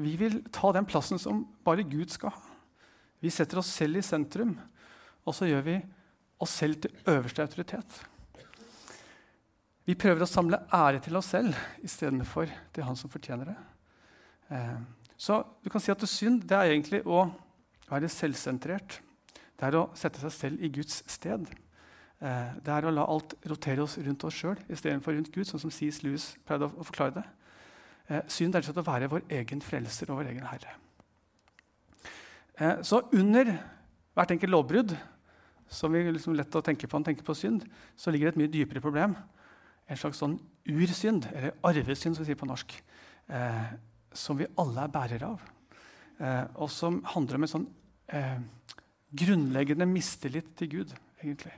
[0.00, 2.44] Vi vil ta den plassen som bare Gud skal ha.
[3.20, 4.54] Vi setter oss selv i sentrum,
[5.26, 5.74] og så gjør vi
[6.40, 7.98] oss selv til øverste autoritet.
[9.84, 13.58] Vi prøver å samle ære til oss selv istedenfor til han som fortjener det.
[14.54, 14.78] Eh,
[15.20, 17.26] så du kan si at synd det er egentlig å
[17.90, 19.00] være selvsentrert.
[19.58, 21.50] Det er å sette seg selv i Guds sted.
[22.20, 25.60] Eh, det er å la alt rotere oss rundt oss sjøl istedenfor rundt Gud, sånn
[25.60, 26.00] som C.S.
[26.06, 27.26] Lewis pleide å forklare det.
[28.10, 30.74] Eh, synd er å være vår egen frelser og vår egen herre.
[32.58, 33.54] Eh, så under
[34.18, 34.96] hvert enkelt lovbrudd
[35.70, 37.62] som vi liksom lett å tenke på når tenker på synd,
[37.96, 39.14] så ligger det et mye dypere problem.
[39.86, 40.36] En slags sånn
[40.70, 42.74] ursynd, eller arvesynd, som vi sier på norsk,
[43.30, 43.70] eh,
[44.12, 45.44] som vi alle er bærere av.
[46.18, 47.68] Eh, og som handler om en sånn
[48.10, 48.40] eh,
[49.14, 51.54] grunnleggende mistillit til Gud, egentlig.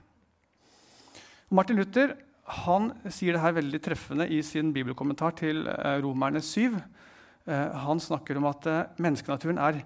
[1.52, 6.74] Martin Luther han sier det her veldig treffende i sin bibelkommentar til eh, Romerne 7.
[6.74, 9.78] Eh, han snakker om at eh, menneskenaturen er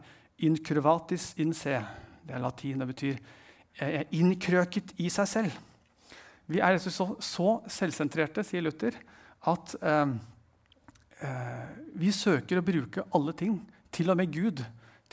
[0.47, 1.77] incurvatis in se.
[2.25, 2.81] Det er latin.
[2.81, 3.21] Det betyr
[4.17, 5.59] innkrøket i seg selv.
[6.49, 8.95] Vi er så, så selvsentrerte, sier Luther,
[9.53, 9.75] at
[11.93, 13.59] vi søker å bruke alle ting,
[13.93, 14.63] til og med Gud,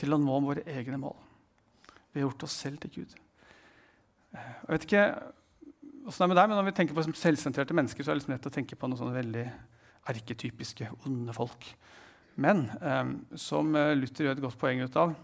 [0.00, 1.16] til å nå våre egne mål.
[2.12, 3.12] Vi har gjort oss selv til Gud.
[4.32, 5.04] Jeg vet ikke
[6.04, 8.34] Åssen det med deg, men Når vi tenker på selvsentrerte mennesker, så er det liksom
[8.34, 9.44] lett å tenke på noen sånne veldig
[10.12, 11.64] erketypiske, onde folk.
[12.44, 15.14] Men eh, som eh, Luther gjør et godt poeng ut av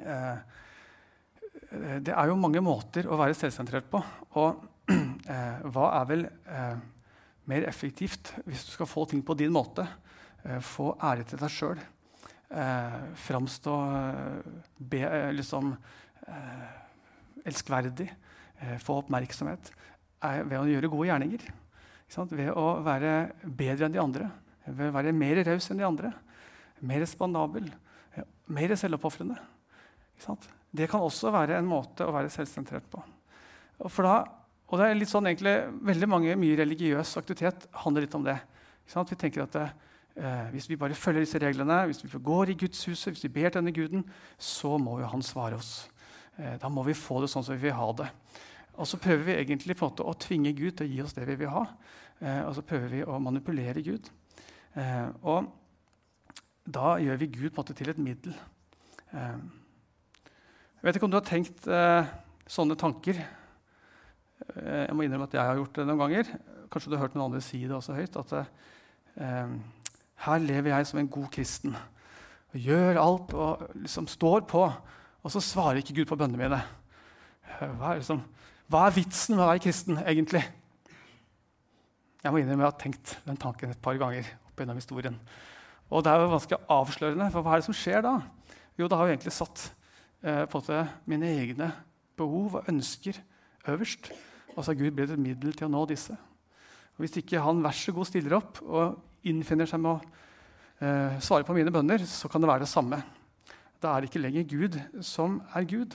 [0.00, 0.40] eh,
[2.02, 4.00] Det er jo mange måter å være selvsentrert på.
[4.40, 4.64] Og
[5.30, 6.82] eh, hva er vel eh,
[7.52, 9.86] mer effektivt hvis du skal få ting på din måte?
[10.42, 11.90] Eh, få ære til deg sjøl.
[13.26, 13.72] framstå
[15.34, 15.72] liksom,
[17.44, 18.20] elskverdig Eh,
[18.82, 19.72] få oppmerksomhet
[20.24, 21.46] er ved å gjøre gode gjerninger.
[22.30, 24.28] Ved å være bedre enn de andre,
[24.66, 26.12] ved å være mer raus enn de andre.
[26.84, 27.70] Mer spandabel,
[28.52, 29.38] mer selvoppofrende.
[30.74, 33.02] Det kan også være en måte å være selvsentrert på.
[33.84, 34.18] Og, da,
[34.70, 35.54] og det er litt sånn egentlig,
[35.90, 38.36] Veldig mange, mye religiøs aktivitet handler litt om det.
[38.84, 39.66] Vi tenker at det,
[40.16, 43.50] eh, Hvis vi bare følger disse reglene, hvis vi går i gudshuset, hvis vi ber
[43.50, 44.04] til denne guden,
[44.38, 45.88] så må jo han svare oss.
[46.38, 48.10] Eh, da må vi få det sånn som vi vil ha det.
[48.74, 51.14] Og så prøver vi egentlig på en måte å tvinge Gud til å gi oss
[51.14, 51.66] det vi vil ha.
[52.20, 54.08] Eh, og så prøver vi å manipulere Gud.
[54.74, 55.50] Eh, og
[56.64, 58.34] da gjør vi Gud på en måte til et middel.
[59.12, 59.38] Eh,
[60.74, 61.64] jeg vet ikke om du har tenkt
[62.50, 63.16] sånne tanker.
[64.52, 66.32] Jeg må innrømme at jeg har gjort det noen ganger.
[66.68, 68.18] Kanskje du har hørt noen andre si det også høyt.
[68.20, 68.34] at
[70.26, 71.72] her lever jeg som en god kristen
[72.54, 74.66] og gjør alt og liksom står på.
[75.24, 76.60] Og så svarer ikke Gud på bønnene mine.
[77.58, 78.20] Hva er, det liksom,
[78.74, 80.40] hva er vitsen med å være kristen, egentlig?
[82.24, 84.26] Jeg må innrømme jeg har tenkt den tanken et par ganger.
[84.48, 85.18] opp gjennom historien.
[85.94, 88.16] Og det er jo ganske avslørende, for hva er det som skjer da?
[88.74, 89.62] Jo, da har jeg egentlig satt
[90.26, 91.68] eh, på det, mine egne
[92.18, 93.20] behov og ønsker
[93.70, 94.10] øverst.
[94.56, 96.18] Og så har Gud blitt et middel til å nå disse.
[96.96, 100.02] Og Hvis ikke han vær så god stiller opp og innfinner seg med å
[100.82, 102.98] eh, svare på mine bønner, så kan det være det samme.
[103.78, 105.94] Da er det ikke lenger Gud som er Gud.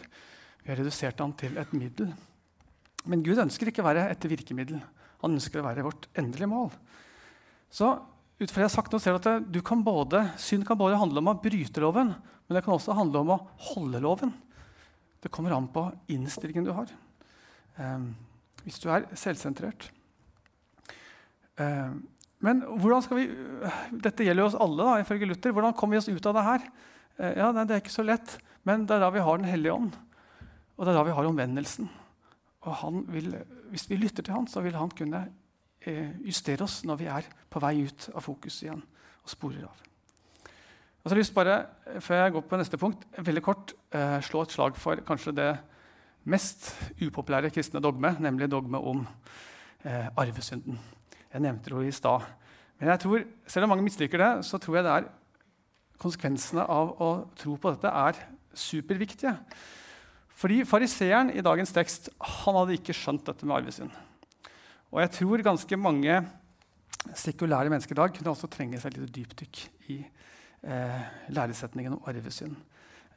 [0.64, 2.16] Vi har redusert ham til et middel.
[3.10, 4.80] Men Gud ønsker ikke å være et virkemiddel.
[5.24, 6.70] Han ønsker å være vårt endelige mål.
[7.74, 7.92] Så
[8.40, 11.00] ut fra jeg har sagt nå, ser du at du kan både, Synd kan både
[11.00, 13.42] handle om å bryte loven, men det kan også handle om å
[13.74, 14.32] holde loven.
[15.20, 16.94] Det kommer an på innstillingen du har.
[17.76, 18.14] Um,
[18.64, 19.90] hvis du er selvsentrert.
[21.60, 22.00] Um,
[22.40, 23.26] men hvordan skal vi,
[24.00, 25.52] dette gjelder jo oss alle, da, ifølge Luther.
[25.56, 26.68] Hvordan kommer vi oss ut av det her?
[27.20, 29.50] Eh, ja, nei, Det er ikke så lett, men det er da vi har Den
[29.50, 29.98] hellige ånd.
[30.78, 31.90] Og det er da vi har omvendelsen.
[32.70, 33.34] Og vil,
[33.74, 35.24] hvis vi lytter til han, så vil han kunne
[35.82, 39.86] eh, justere oss når vi er på vei ut av fokus igjen og sporer av.
[41.00, 41.58] Og så har jeg lyst bare,
[42.04, 45.52] Før jeg går på neste punkt, veldig kort eh, slå et slag for kanskje det
[46.30, 49.06] mest upopulære kristne dogme, nemlig dogme om
[49.86, 50.78] eh, arvesynden.
[51.34, 52.28] Jeg nevnte det i stad.
[52.80, 55.10] Men jeg tror, selv om mange misliker det, så tror jeg det er
[56.00, 58.20] konsekvensene av å tro på dette er
[58.56, 59.36] superviktige.
[60.40, 62.08] Fordi Fariseeren i dagens tekst
[62.46, 63.92] han hadde ikke skjønt dette med arvesynd.
[64.90, 66.22] Og jeg tror ganske mange
[67.16, 69.98] sekulære mennesker i dag kunne også trenge seg et lite dypdykk i
[70.64, 71.02] eh,
[71.36, 72.56] læresetningen om arvesynd.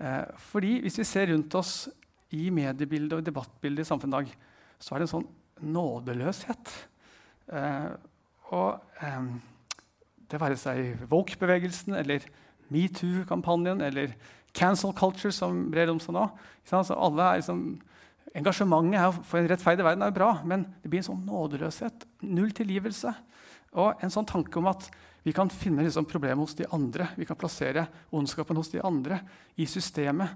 [0.03, 1.89] Eh, fordi hvis vi ser rundt oss
[2.35, 5.31] i mediebildet og debattbildet i samfunnet i dag så er det en sånn
[5.73, 6.75] nådeløshet.
[7.55, 7.91] Eh,
[8.53, 9.27] og eh,
[10.31, 12.25] det være seg Woke-bevegelsen eller
[12.73, 14.15] metoo-kampanjen eller
[14.57, 16.27] cancel culture, som brer om seg nå.
[16.73, 17.65] Er liksom,
[18.33, 22.07] Engasjementet for en rettferdig verden er jo bra, men det blir en sånn nådeløshet.
[22.25, 23.13] Null tilgivelse.
[23.77, 24.89] Og en sånn tanke om at
[25.23, 27.11] vi kan finne liksom problemet hos de andre.
[27.17, 29.21] Vi kan plassere ondskapen hos de andre
[29.61, 30.33] i systemet.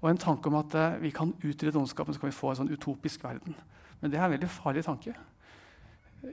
[0.00, 2.60] Og en tanke om at uh, vi kan utrydde ondskapen, så kan vi få en
[2.62, 3.56] sånn utopisk verden.
[4.00, 5.16] Men det er en veldig farlig tanke.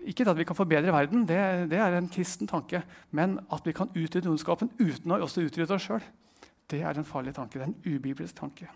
[0.08, 1.40] Ikke at vi kan forbedre verden, det,
[1.72, 2.84] det, er en kristen tanke.
[3.16, 6.04] Men at vi kan utrydde ondskapen uten å også utrydde oss sjøl,
[6.72, 7.60] det er en farlig tanke.
[7.60, 8.68] Det er en ubibelsk tanke.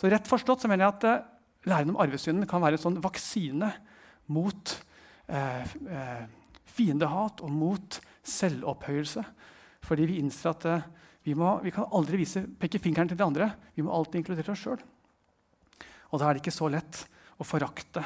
[0.00, 3.00] Så rett forstått så mener jeg at uh, læren om arvesynden kan være en sånn
[3.04, 3.68] vaksine
[4.30, 4.72] mot
[5.26, 6.22] eh, eh,
[6.70, 9.24] fiendehat og mot selvopphøyelse.
[9.82, 10.66] Fordi vi innser at
[11.26, 13.50] vi, må, vi, kan aldri vise, peke fingeren til de andre.
[13.74, 14.80] Vi må alltid inkludere oss sjøl.
[16.14, 17.02] Og da er det ikke så lett
[17.40, 18.04] å forakte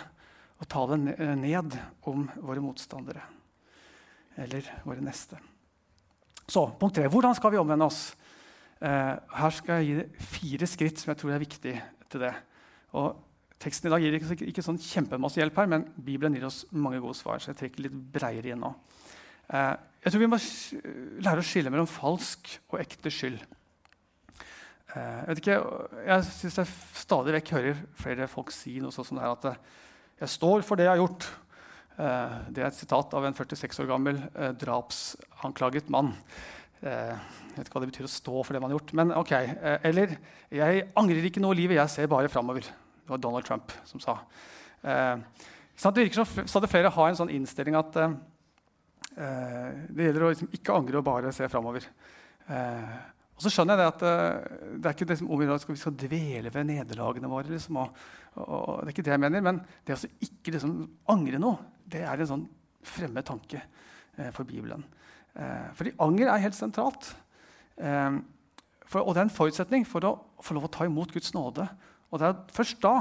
[0.59, 0.99] og ta det
[1.37, 1.77] ned
[2.09, 3.23] om våre motstandere
[4.41, 5.39] eller våre neste.
[6.47, 7.07] Så, Punkt tre.
[7.11, 8.15] Hvordan skal vi omvende oss?
[8.83, 11.77] Eh, her skal jeg gi fire skritt som jeg tror er viktig
[12.11, 12.35] til det.
[12.99, 13.15] Og
[13.65, 16.99] Teksten i dag gir ikke, ikke sånn kjempemasse hjelp, her, men Bibelen gir oss mange
[17.01, 17.39] gode svar.
[17.41, 18.73] så jeg trekker litt breiere inn nå.
[19.49, 19.71] Eh,
[20.05, 20.41] jeg tror vi må
[21.25, 23.39] lære å skille mellom falsk og ekte skyld.
[24.95, 25.57] Eh, jeg vet ikke,
[26.11, 29.49] jeg syns jeg stadig vekk hører flere folk si noe sånt som det her at
[30.21, 31.31] jeg står for det jeg har gjort.
[31.95, 36.13] Eh, det er et sitat av en 46 år gammel eh, drapsanklaget mann.
[36.85, 37.17] Eh,
[37.55, 38.93] jeg vet ikke hva det betyr å stå for det man har gjort.
[38.99, 39.33] Men ok.
[39.89, 40.17] Eller
[40.53, 42.67] jeg angrer ikke noe i livet, jeg ser bare framover.
[42.67, 44.19] Det var Donald Trump som sa.
[44.83, 47.95] Det virker som stadig flere har en sånn innstilling at
[49.15, 51.87] det gjelder å liksom ikke angre og bare se framover.
[52.49, 54.03] Og så skjønner jeg det at
[54.83, 57.53] det er ikke det som om vi skal dvele ved nederlagene våre.
[57.55, 58.03] Liksom, og,
[58.43, 60.77] og, det er ikke det jeg mener, Men det å ikke liksom,
[61.15, 62.45] angre noe, det er en sånn
[62.85, 63.63] fremmed tanke
[64.35, 64.83] for Bibelen.
[65.35, 67.11] Uh, fordi anger er helt sentralt.
[67.75, 70.13] For, og det er en forutsetning for å
[70.45, 71.65] få lov å ta imot Guds nåde.
[72.15, 73.01] Og det er først da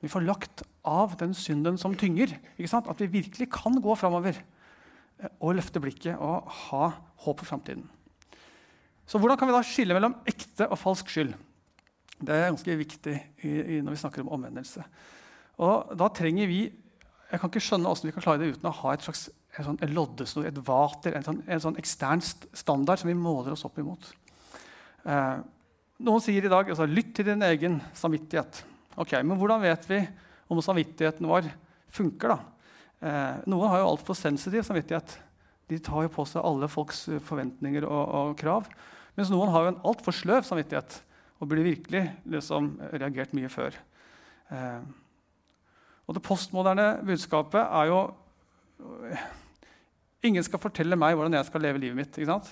[0.00, 4.38] vi får lagt av den synden som tynger, at vi virkelig kan gå framover
[5.42, 6.90] og løfte blikket og ha
[7.24, 7.84] håp for framtiden.
[9.08, 11.32] Så hvordan kan vi da skille mellom ekte og falsk skyld?
[12.18, 13.14] Det er ganske viktig
[13.46, 14.84] i, i, når vi snakker om omvendelse.
[15.64, 16.68] Og da trenger vi
[17.28, 19.26] Jeg kan ikke skjønne hvordan vi kan klare det uten å ha et slags
[19.58, 23.66] en sånn loddesnor, et vater, en sånn, en sånn ekstern standard som vi måler oss
[23.66, 24.10] opp imot.
[25.02, 25.38] Eh,
[26.06, 28.62] noen sier i dag altså, 'lytt til din egen samvittighet'.
[28.98, 30.08] Ok, Men hvordan vet vi
[30.48, 31.50] om samvittigheten vår
[31.90, 32.28] funker?
[32.28, 32.38] da?
[33.02, 35.18] Eh, noen har jo altfor sensitiv samvittighet.
[35.68, 38.68] De tar jo på seg alle folks forventninger og, og krav.
[39.16, 41.02] Mens noen har jo en altfor sløv samvittighet
[41.38, 43.74] og burde virkelig liksom, reagert mye før.
[44.50, 44.80] Eh,
[46.08, 48.00] og det postmoderne budskapet er jo
[50.26, 52.16] Ingen skal fortelle meg hvordan jeg skal leve livet mitt.
[52.18, 52.50] ikke sant?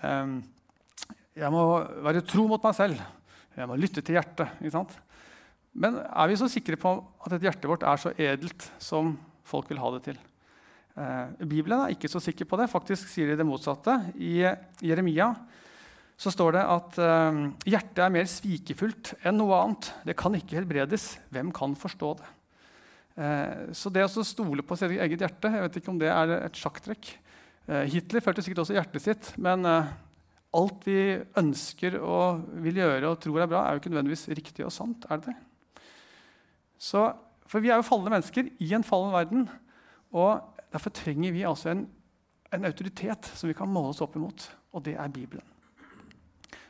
[0.00, 0.34] Eh,
[1.40, 1.64] jeg må
[2.04, 3.00] være tro mot meg selv.
[3.54, 4.58] Jeg må lytte til hjertet.
[4.60, 4.92] ikke sant?
[5.74, 6.92] Men er vi så sikre på
[7.24, 9.16] at et hjertet vårt er så edelt som
[9.46, 10.20] folk vil ha det til?
[10.94, 12.70] Eh, Bibelen er ikke så sikker på det.
[12.70, 13.96] Faktisk sier de det motsatte.
[14.14, 14.44] I
[14.84, 15.32] Jeremia
[16.20, 19.90] så står det at uh, hjertet er mer svikefullt enn noe annet.
[20.06, 21.16] Det kan ikke helbredes.
[21.34, 22.28] Hvem kan forstå det?
[23.14, 26.32] Uh, så det å stole på sitt eget hjerte jeg vet ikke om det er
[26.40, 27.12] et sjakktrekk.
[27.68, 29.64] Uh, Hitler følte sikkert også hjertet sitt, men
[30.54, 30.98] alt vi
[31.40, 35.06] ønsker og vil gjøre og tror er bra, er jo ikke nødvendigvis riktig og sant.
[35.10, 35.36] er det det?
[36.78, 37.06] Så,
[37.48, 39.46] for vi er jo falne mennesker i en fallen verden.
[40.14, 40.42] Og
[40.74, 41.84] derfor trenger vi altså en,
[42.54, 45.46] en autoritet som vi kan måle oss opp imot, og det er Bibelen.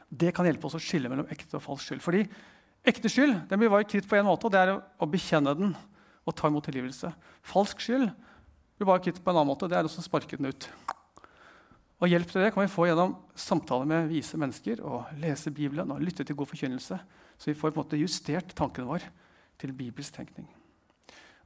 [0.09, 2.05] Det kan hjelpe oss å skille mellom ekte og falsk skyld.
[2.05, 2.23] Fordi
[2.87, 5.75] ekte skyld den blir bare kvitt på én måte, og det er å bekjenne den
[6.25, 7.11] og ta imot tilgivelse.
[7.45, 8.09] Falsk skyld
[8.79, 10.69] blir bare kvitt på en annen måte, det er å sparke den ut.
[12.03, 15.93] Og Hjelp til det kan vi få gjennom samtaler med vise mennesker og lese Bibelen
[15.95, 16.99] og lytte til god forkynnelse,
[17.39, 19.07] så vi får på en måte justert tanken vår
[19.61, 20.49] til bibelsk tenkning.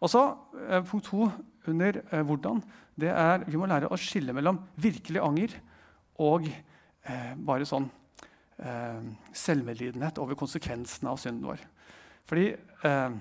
[0.01, 0.23] Og så,
[0.69, 1.31] eh, Punkt to
[1.67, 2.63] under eh, hvordan
[2.99, 5.55] det er vi må lære å skille mellom virkelig anger
[6.19, 7.91] og eh, bare sånn
[8.59, 11.63] eh, selvmedlidenhet over konsekvensene av synden vår.
[12.29, 13.19] Fordi eh,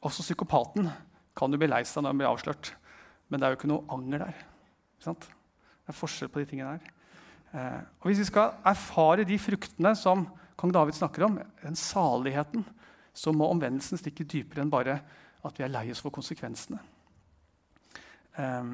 [0.00, 0.88] også psykopaten
[1.36, 2.72] kan jo bli lei seg når han blir avslørt.
[3.28, 4.42] Men det er jo ikke noe anger der.
[5.00, 6.94] Det er forskjell på de tingene der.
[7.50, 10.26] Eh, og Hvis vi skal erfare de fruktene som
[10.60, 12.64] kong David snakker om, den saligheten,
[13.14, 15.00] så må omvendelsen stikke dypere enn bare
[15.44, 16.80] at vi er lei oss for konsekvensene.
[18.38, 18.72] Eh,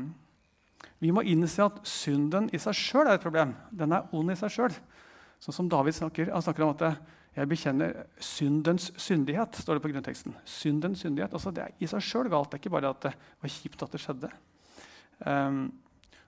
[1.02, 3.54] vi må innse at synden i seg sjøl er et problem.
[3.70, 4.76] Den er ond i seg sjøl.
[5.42, 6.84] Sånn som David snakker, han snakker om at
[7.36, 10.36] Jeg bekjenner syndens syndighet, står det på grunnteksten.
[10.48, 11.34] Syndens syndighet.
[11.36, 12.48] Altså, det er i seg sjøl galt.
[12.48, 14.30] Det er ikke bare at det var kjipt at det skjedde.
[15.20, 15.66] Um,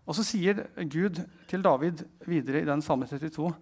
[0.09, 3.55] og så sier Gud til David videre i den salme 32 uh,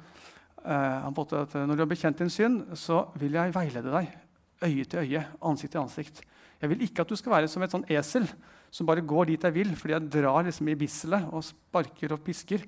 [0.67, 4.11] at når du har bekjent din synd, så vil jeg veilede deg
[4.67, 6.21] øye til øye, ansikt til ansikt.
[6.61, 8.27] Jeg vil ikke at du skal være som et sånn esel
[8.73, 12.23] som bare går dit jeg vil fordi jeg drar liksom i bisselet og sparker og
[12.25, 12.65] pisker.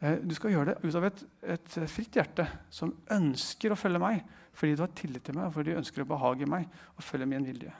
[0.00, 1.22] Eh, du skal gjøre det ut av et,
[1.56, 4.22] et, fritt hjerte som ønsker å følge meg
[4.56, 7.44] fordi du har tillit til meg fordi du ønsker å behage meg og følge min
[7.44, 7.72] vilje.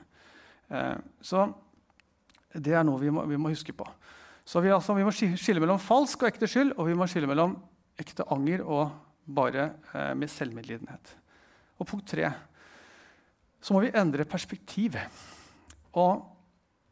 [0.69, 1.47] Eh, så
[2.53, 3.87] det er noe vi må, vi må huske på.
[4.45, 7.29] Så vi, altså, vi, må skille mellom falsk og ekte skyld, og vi må skille
[7.29, 7.55] mellom
[8.01, 8.89] ekte anger og
[9.25, 11.15] bare eh, med selvmedlidenhet.
[11.79, 12.29] Og punkt tre
[13.61, 14.97] så må vi endre perspektiv.
[16.01, 16.23] Og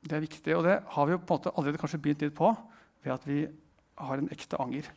[0.06, 2.38] det er viktig, og det har vi jo på en måte allerede kanskje begynt litt
[2.38, 2.52] på
[3.04, 3.42] ved at vi
[4.00, 4.90] har en ekte anger.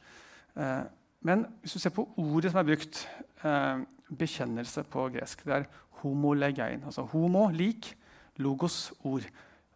[0.54, 0.82] Eh,
[1.26, 3.04] men hvis du ser på ordet som er brukt,
[3.44, 5.68] eh, bekjennelse på gresk, det er
[6.02, 6.82] homolegein.
[6.84, 7.94] Altså homo, lik,
[8.38, 9.26] logos, ord.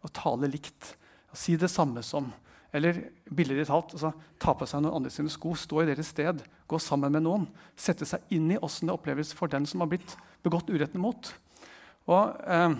[0.03, 0.95] Å tale likt.
[1.31, 2.29] Å si det samme som.
[2.75, 2.99] Eller
[3.31, 6.79] billigere talt, altså, ta på seg noen andre sine sko, stå i deres sted, gå
[6.83, 7.47] sammen med noen.
[7.79, 11.31] Sette seg inn i åssen det oppleves for den som har blitt begått uretten mot.
[12.11, 12.75] Og eh,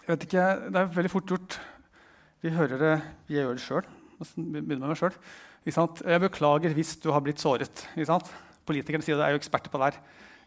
[0.00, 1.60] jeg vet ikke, Det er veldig fort gjort.
[2.40, 2.94] Vi hører det,
[3.28, 3.88] vi gjør det sjøl.
[4.20, 5.16] Begynner med meg selv.
[5.64, 7.84] Jeg beklager hvis du har blitt såret.
[8.68, 10.00] Politikerne sier det, er jo eksperter på det her.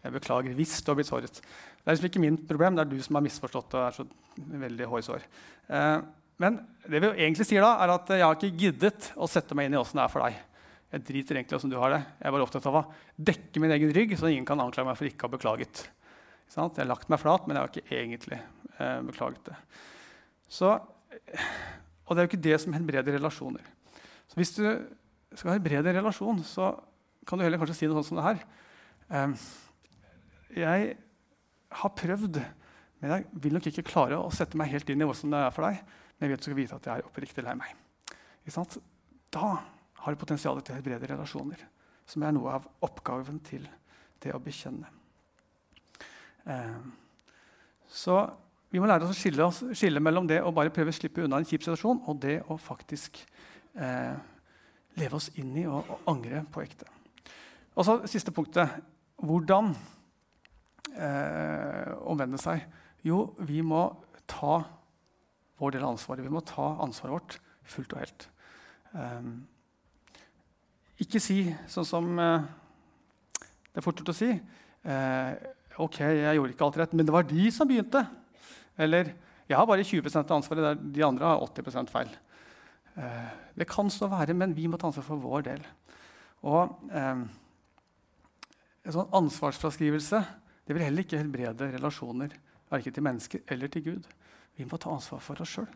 [0.04, 1.40] Jeg beklager hvis du har blitt såret.
[1.40, 3.74] Det er liksom ikke min problem, det er du som har misforstått.
[3.76, 4.06] og er så
[4.64, 5.26] veldig hårsår.
[5.70, 5.98] Eh,
[6.44, 6.60] men
[6.90, 9.78] det vi egentlig sier da, er at jeg har ikke giddet å sette meg inn
[9.78, 10.40] i åssen det er for deg.
[10.94, 12.02] Jeg driter egentlig åssen du har det.
[12.22, 12.86] Jeg bare opptatt av å
[13.18, 15.86] dekke min egen rygg, så ingen kan anklage meg for ikke å ha beklaget.
[16.54, 18.40] Jeg har lagt meg flat, men jeg har ikke egentlig
[18.78, 19.56] eh, beklaget det.
[20.54, 20.76] Så,
[22.04, 23.66] og det er jo ikke det som helbreder relasjoner.
[24.28, 24.63] Så hvis du
[25.36, 26.74] skal helbrede en relasjon, så
[27.28, 28.42] kan du heller kanskje si noe sånt som det her.
[29.10, 29.46] Eh,
[30.63, 30.96] jeg
[31.74, 32.39] har prøvd,
[33.02, 35.56] men jeg vil nok ikke klare å sette meg helt inn i hvordan det er
[35.56, 35.80] for deg.
[36.18, 37.78] Men jeg vet du skal vite at jeg er oppriktig lei meg.
[39.34, 39.48] Da
[40.04, 41.63] har du potensial til å helbrede relasjoner,
[42.06, 43.66] som er noe av oppgaven til
[44.24, 44.92] det å bekjenne.
[46.52, 46.80] Eh,
[47.88, 48.18] så
[48.74, 51.22] vi må lære oss å skille, oss, skille, mellom det å bare prøve å slippe
[51.22, 53.20] unna en kjip situasjon, og det å faktisk
[53.78, 54.16] eh,
[54.98, 56.90] leve oss inn i og, og, angre på ekte.
[57.78, 58.82] Og så siste punktet.
[59.24, 59.70] Hvordan
[60.98, 62.66] eh, omvende seg?
[63.06, 63.86] Jo, vi må
[64.26, 64.58] ta
[65.62, 66.26] vår del av ansvaret.
[66.26, 67.40] Vi må ta ansvaret vårt
[67.76, 68.30] fullt og helt.
[68.98, 69.34] Eh,
[71.06, 72.52] ikke si sånn som eh,
[73.70, 74.34] det er fort gjort å si.
[74.34, 78.04] Eh, Ok, jeg gjorde ikke alt rett, men det var de som begynte.
[78.78, 79.14] Eller
[79.50, 82.12] jeg har bare 20% av ansvaret, de andre har 80 feil.
[82.96, 85.66] Eh, det kan så være, men vi må ta ansvar for vår del.
[86.44, 87.24] Og eh,
[88.84, 90.20] En sånn ansvarsfraskrivelse
[90.68, 92.34] det vil heller ikke helbrede relasjoner,
[92.72, 94.10] verken til mennesker eller til Gud.
[94.60, 95.70] Vi må ta ansvar for oss sjøl.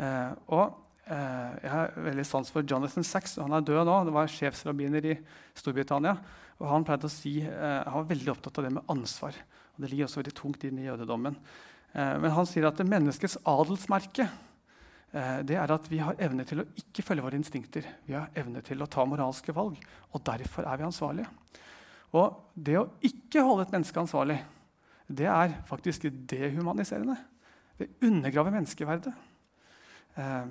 [0.00, 3.38] Eh, eh, jeg har veldig sans for Jonathan Sachs.
[3.40, 3.96] Han er død nå.
[4.08, 5.16] Det var sjefsrabbiner i
[5.56, 6.16] Storbritannia.
[6.60, 9.36] Og han pleide å si, eh, han var veldig opptatt av det med ansvar.
[9.74, 11.36] og Det ligger også veldig tungt inn i jødedommen.
[11.92, 16.46] Eh, men han sier at det menneskets adelsmerke eh, det er at vi har evne
[16.48, 17.86] til å ikke følge våre instinkter.
[18.06, 21.30] Vi har evne til å ta moralske valg, og derfor er vi ansvarlige.
[22.16, 24.40] Og det å ikke holde et menneske ansvarlig,
[25.10, 27.16] det er faktisk dehumaniserende.
[27.78, 29.12] Det undergraver menneskeverdet.
[30.18, 30.46] Eh,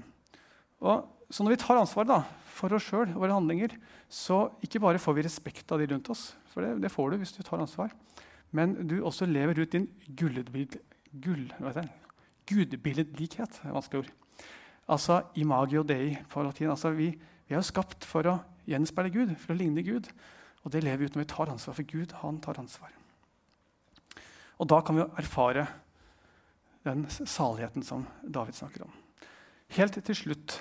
[0.83, 2.23] og så når vi tar ansvaret da,
[2.59, 3.75] for oss sjøl og våre handlinger,
[4.09, 7.19] så ikke bare får vi respekt av de rundt oss, for det, det får du
[7.21, 7.93] hvis du tar ansvar,
[8.55, 9.85] men du også lever ut din
[10.17, 10.79] gullbild,
[11.11, 11.49] gull,
[12.49, 13.61] gudbilledlikhet.
[13.63, 14.11] vanskelig ord.
[14.89, 16.71] Altså imagio dei på latin.
[16.73, 17.11] Altså, vi,
[17.47, 20.09] vi er jo skapt for å gjenspeile Gud, for å ligne Gud.
[20.65, 22.15] Og det lever vi ut når vi tar ansvar for Gud.
[22.23, 22.93] Han tar ansvar.
[24.59, 25.67] Og da kan vi jo erfare
[26.87, 28.97] den saligheten som David snakker om.
[29.77, 30.59] Helt til slutt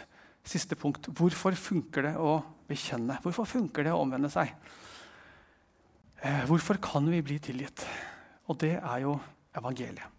[0.49, 1.11] Siste punkt.
[1.13, 2.39] Hvorfor funker det å
[2.71, 3.19] bekjenne?
[3.21, 4.55] Hvorfor funker det å omvende seg?
[6.23, 7.85] Eh, hvorfor kan vi bli tilgitt?
[8.49, 9.19] Og det er jo
[9.59, 10.18] evangeliet.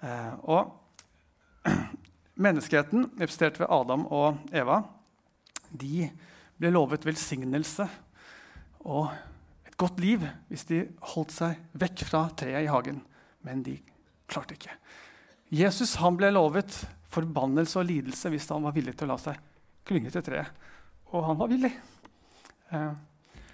[0.00, 0.76] Eh, og
[2.44, 4.82] menneskeheten, representert ved Adam og Eva,
[5.70, 6.08] de
[6.60, 7.86] ble lovet velsignelse
[8.88, 9.10] og
[9.68, 10.80] et godt liv hvis de
[11.12, 13.02] holdt seg vekk fra treet i hagen.
[13.44, 13.76] Men de
[14.30, 14.72] klarte ikke.
[15.50, 16.72] Jesus han ble lovet
[17.10, 19.38] forbannelse og lidelse hvis han var villig til å la seg
[19.88, 20.50] klynge til treet.
[21.10, 21.72] Og han var villig.
[22.70, 22.92] Eh,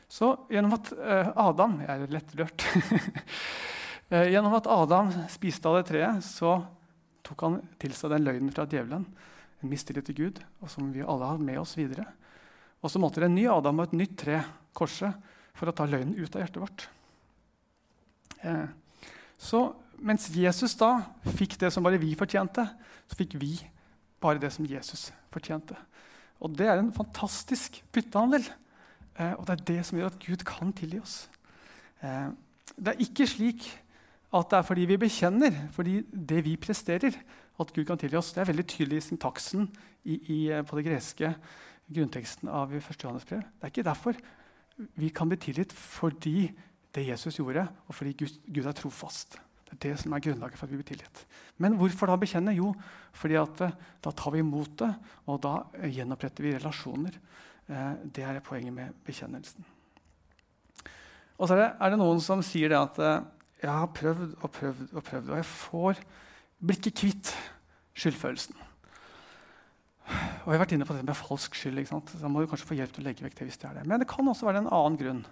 [0.06, 2.66] så gjennom at eh, Adam Jeg er lettrørt.
[4.10, 6.58] eh, gjennom at Adam spiste av det treet, så
[7.26, 9.06] tok han til seg den løgnen fra djevelen,
[9.62, 12.06] en mistillit til Gud, og som vi alle har med oss videre.
[12.84, 14.42] Og så måtte det en ny Adam og et nytt tre,
[14.76, 15.14] korset,
[15.56, 16.84] for å ta løgnen ut av hjertet vårt.
[18.44, 18.66] Eh,
[19.40, 19.62] så
[19.96, 20.90] mens Jesus da
[21.38, 22.66] fikk det som bare vi fortjente,
[23.08, 23.54] så fikk vi
[24.22, 25.76] bare det som Jesus fortjente.
[26.44, 28.44] Og det er en fantastisk byttehandel.
[29.16, 31.16] Eh, og det er det som gjør at Gud kan tilgi oss.
[32.76, 33.64] Det er ikke slik
[34.36, 37.14] at det er fordi vi bekjenner, fordi det vi presterer,
[37.56, 38.32] at Gud kan tilgi oss.
[38.34, 39.68] Det er veldig tydelig i syntaksen
[40.04, 41.32] i, i, eh, på det greske
[41.86, 42.88] grunnteksten av 1.
[43.02, 43.40] Johannes brev.
[43.40, 44.18] Det er ikke derfor
[45.00, 46.50] vi kan bli tilgitt fordi
[46.96, 49.38] det Jesus gjorde, og fordi Gud, Gud er trofast.
[49.66, 51.24] Det er det som er grunnlaget for at vi blir tilgitt.
[51.58, 52.54] Men hvorfor da bekjenne?
[52.56, 52.72] Jo,
[53.16, 54.92] fordi at eh, da tar vi imot det,
[55.26, 57.16] og da gjenoppretter vi relasjoner.
[57.66, 59.64] Eh, det er poenget med bekjennelsen.
[61.36, 63.00] Og så er det, er det noen som sier det at
[63.62, 66.00] jeg har prøvd og prøvd og prøvd, og jeg får
[66.60, 67.32] blir ikke kvitt
[67.96, 68.56] skyldfølelsen.
[70.06, 71.80] Og jeg har vært inne på det med falsk skyld.
[71.80, 72.12] ikke sant?
[72.20, 73.86] Da må du kanskje få hjelp til å legge vekk det hvis det er det.
[73.90, 75.24] Men det kan også være en annen grunn.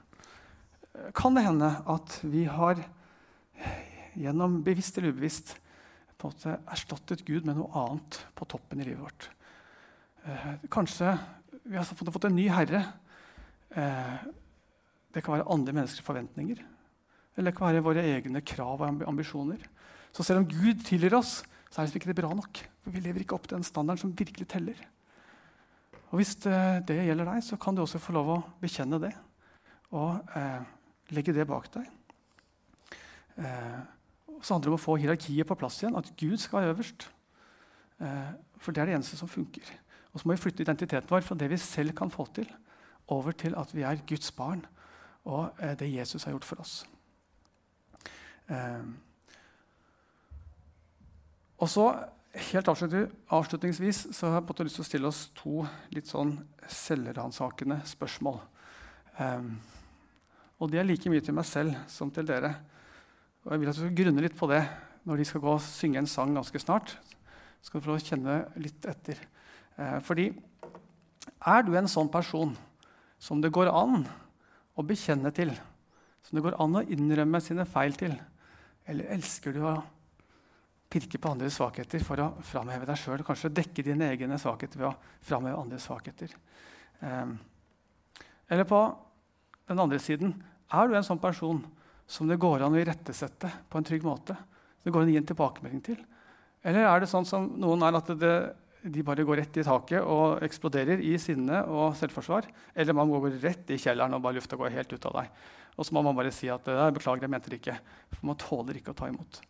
[1.15, 2.81] Kan det hende at vi har
[4.19, 5.55] gjennom bevisst eller ubevisst
[6.19, 9.29] på en måte erstattet Gud med noe annet på toppen i livet vårt?
[10.25, 11.15] Eh, kanskje
[11.65, 12.83] vi har fått en ny herre.
[13.71, 14.15] Eh,
[15.15, 16.63] det kan være andre menneskers forventninger.
[17.35, 19.63] Eller det kan være våre egne krav og ambisjoner.
[20.15, 22.61] Så selv om Gud tilgir oss, så er det ikke det bra nok.
[22.85, 24.79] For vi lever ikke opp til den standarden som virkelig teller.
[26.13, 29.01] Og Hvis det, eh, det gjelder deg, så kan du også få lov å bekjenne
[29.03, 29.13] det.
[29.91, 30.63] Og eh,
[31.11, 31.91] legge det bak deg.
[33.39, 33.81] Eh,
[34.41, 35.97] så handler det om å få hierarkiet på plass igjen.
[35.99, 37.09] At Gud skal være øverst.
[38.01, 39.67] Eh, for det er det eneste som funker.
[40.13, 42.47] Og så må vi flytte identiteten vår fra det vi selv kan få til,
[43.11, 44.63] over til at vi er Guds barn
[45.25, 46.85] og eh, det Jesus har gjort for oss.
[48.51, 48.87] Eh,
[51.63, 51.87] og så,
[52.51, 55.63] helt Avslutningsvis så har jeg lyst til å stille oss to
[55.95, 56.35] litt sånn
[56.69, 58.41] selvransakende spørsmål.
[59.21, 59.53] Um,
[60.59, 62.51] og de er like mye til meg selv som til dere.
[63.45, 64.65] Og jeg vil at du skal grunne litt på det
[65.05, 66.97] når de skal gå og synge en sang ganske snart.
[67.63, 69.21] Skal du få kjenne litt etter.
[69.79, 70.31] Eh, fordi
[71.45, 72.55] er du en sånn person
[73.21, 74.05] som det går an
[74.75, 75.53] å bekjenne til,
[76.25, 78.17] som det går an å innrømme sine feil til,
[78.87, 79.75] eller elsker du å
[80.95, 83.25] pirke på andres svakheter for å framheve deg sjøl.
[83.27, 86.35] Kanskje dekke dine egne svakheter ved å framheve andres svakheter.
[87.01, 87.39] Um,
[88.53, 88.81] eller på
[89.69, 90.37] den andre siden
[90.75, 91.63] er du en sånn person
[92.07, 94.37] som det går an å irettesette på en trygg måte.
[94.85, 95.99] Det går an å gi en tilbakemelding til.
[96.65, 98.35] Eller er det sånn som noen er, at det,
[98.85, 102.49] de bare går rett i taket og eksploderer i sinne og selvforsvar?
[102.77, 105.45] Eller man går rett i kjelleren og bare lufta går helt ut av deg.
[105.75, 107.79] Og så må man bare si at 'beklager, jeg mente det ikke'.
[108.13, 109.41] For man tåler ikke å ta imot.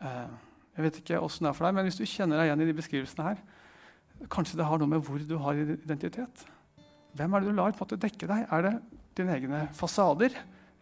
[0.00, 0.28] Uh,
[0.76, 2.74] jeg vet ikke det er for deg, men Hvis du kjenner deg igjen i de
[2.74, 3.38] beskrivelsene her,
[4.30, 6.44] kanskje det har noe med hvor du har identitet.
[7.14, 8.46] Hvem er det du lar på en måte dekke deg?
[8.50, 8.74] Er det
[9.14, 10.34] dine egne fasader,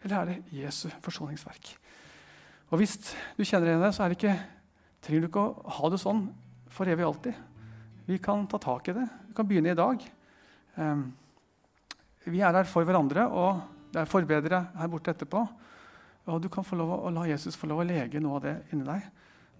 [0.03, 1.77] eller er det Jesu forsoningsverk?
[2.71, 2.97] Og Hvis
[3.37, 4.37] du kjenner deg igjen i det, så det ikke,
[5.05, 6.23] trenger du ikke å ha det sånn
[6.73, 7.35] for evig og alltid.
[8.07, 9.05] Vi kan ta tak i det.
[9.29, 10.01] Vi kan begynne i dag.
[10.75, 11.03] Um,
[12.25, 13.61] vi er her for hverandre, og
[13.93, 15.43] det er forbedere her borte etterpå.
[16.31, 18.55] Og du kan få lov å, la Jesus få lov å lege noe av det
[18.73, 19.09] inni deg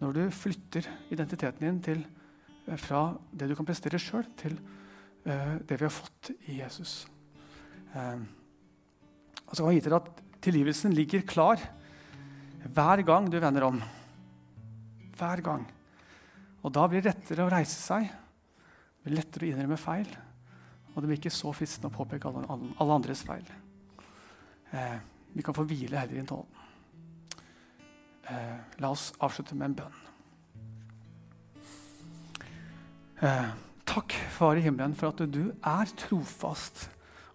[0.04, 2.02] når du flytter identiteten din til,
[2.68, 4.58] eh, fra det du kan prestere sjøl, til
[5.24, 7.06] uh, det vi har fått i Jesus.
[7.94, 8.26] Um,
[9.46, 10.10] og så kan jeg gi til at
[10.44, 11.62] Tilgivelsen ligger klar
[12.68, 13.78] hver gang du vender om.
[15.16, 15.64] Hver gang.
[16.64, 20.10] Og da blir det lettere å reise seg, det blir lettere å innrømme feil.
[20.92, 22.44] Og det blir ikke så fristende å påpeke alle,
[22.76, 23.46] alle andres feil.
[24.74, 24.98] Eh,
[25.34, 26.62] vi kan få hvile heller i din tålen.
[28.30, 30.00] Eh, la oss avslutte med en bønn.
[33.24, 33.52] Eh,
[33.86, 36.88] takk, Far i himmelen, for at du er trofast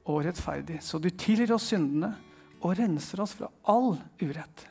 [0.09, 2.15] og rettferdig, så du tilgir oss syndene
[2.59, 4.65] og renser oss fra all urett.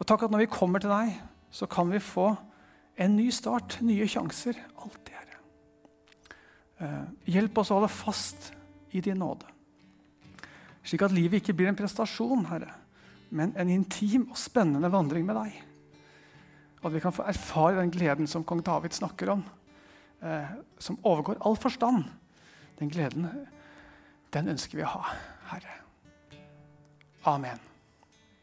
[0.00, 1.14] Og takk at når vi kommer til deg,
[1.52, 2.32] så kan vi få
[2.96, 4.56] en ny start, nye sjanser.
[4.82, 5.38] Alltid, Herre.
[6.80, 8.50] Eh, hjelp oss å holde fast
[8.92, 9.51] i din nåde,
[10.82, 12.72] slik at livet ikke blir en prestasjon, Herre
[13.32, 15.56] men en intim og spennende vandring med deg.
[16.82, 19.44] Og at vi kan få erfare den gleden som kong David snakker om,
[20.20, 22.04] eh, som overgår all forstand.
[22.78, 23.28] Den gleden,
[24.32, 25.04] den ønsker vi å ha,
[25.52, 25.78] Herre.
[27.24, 27.71] Amen.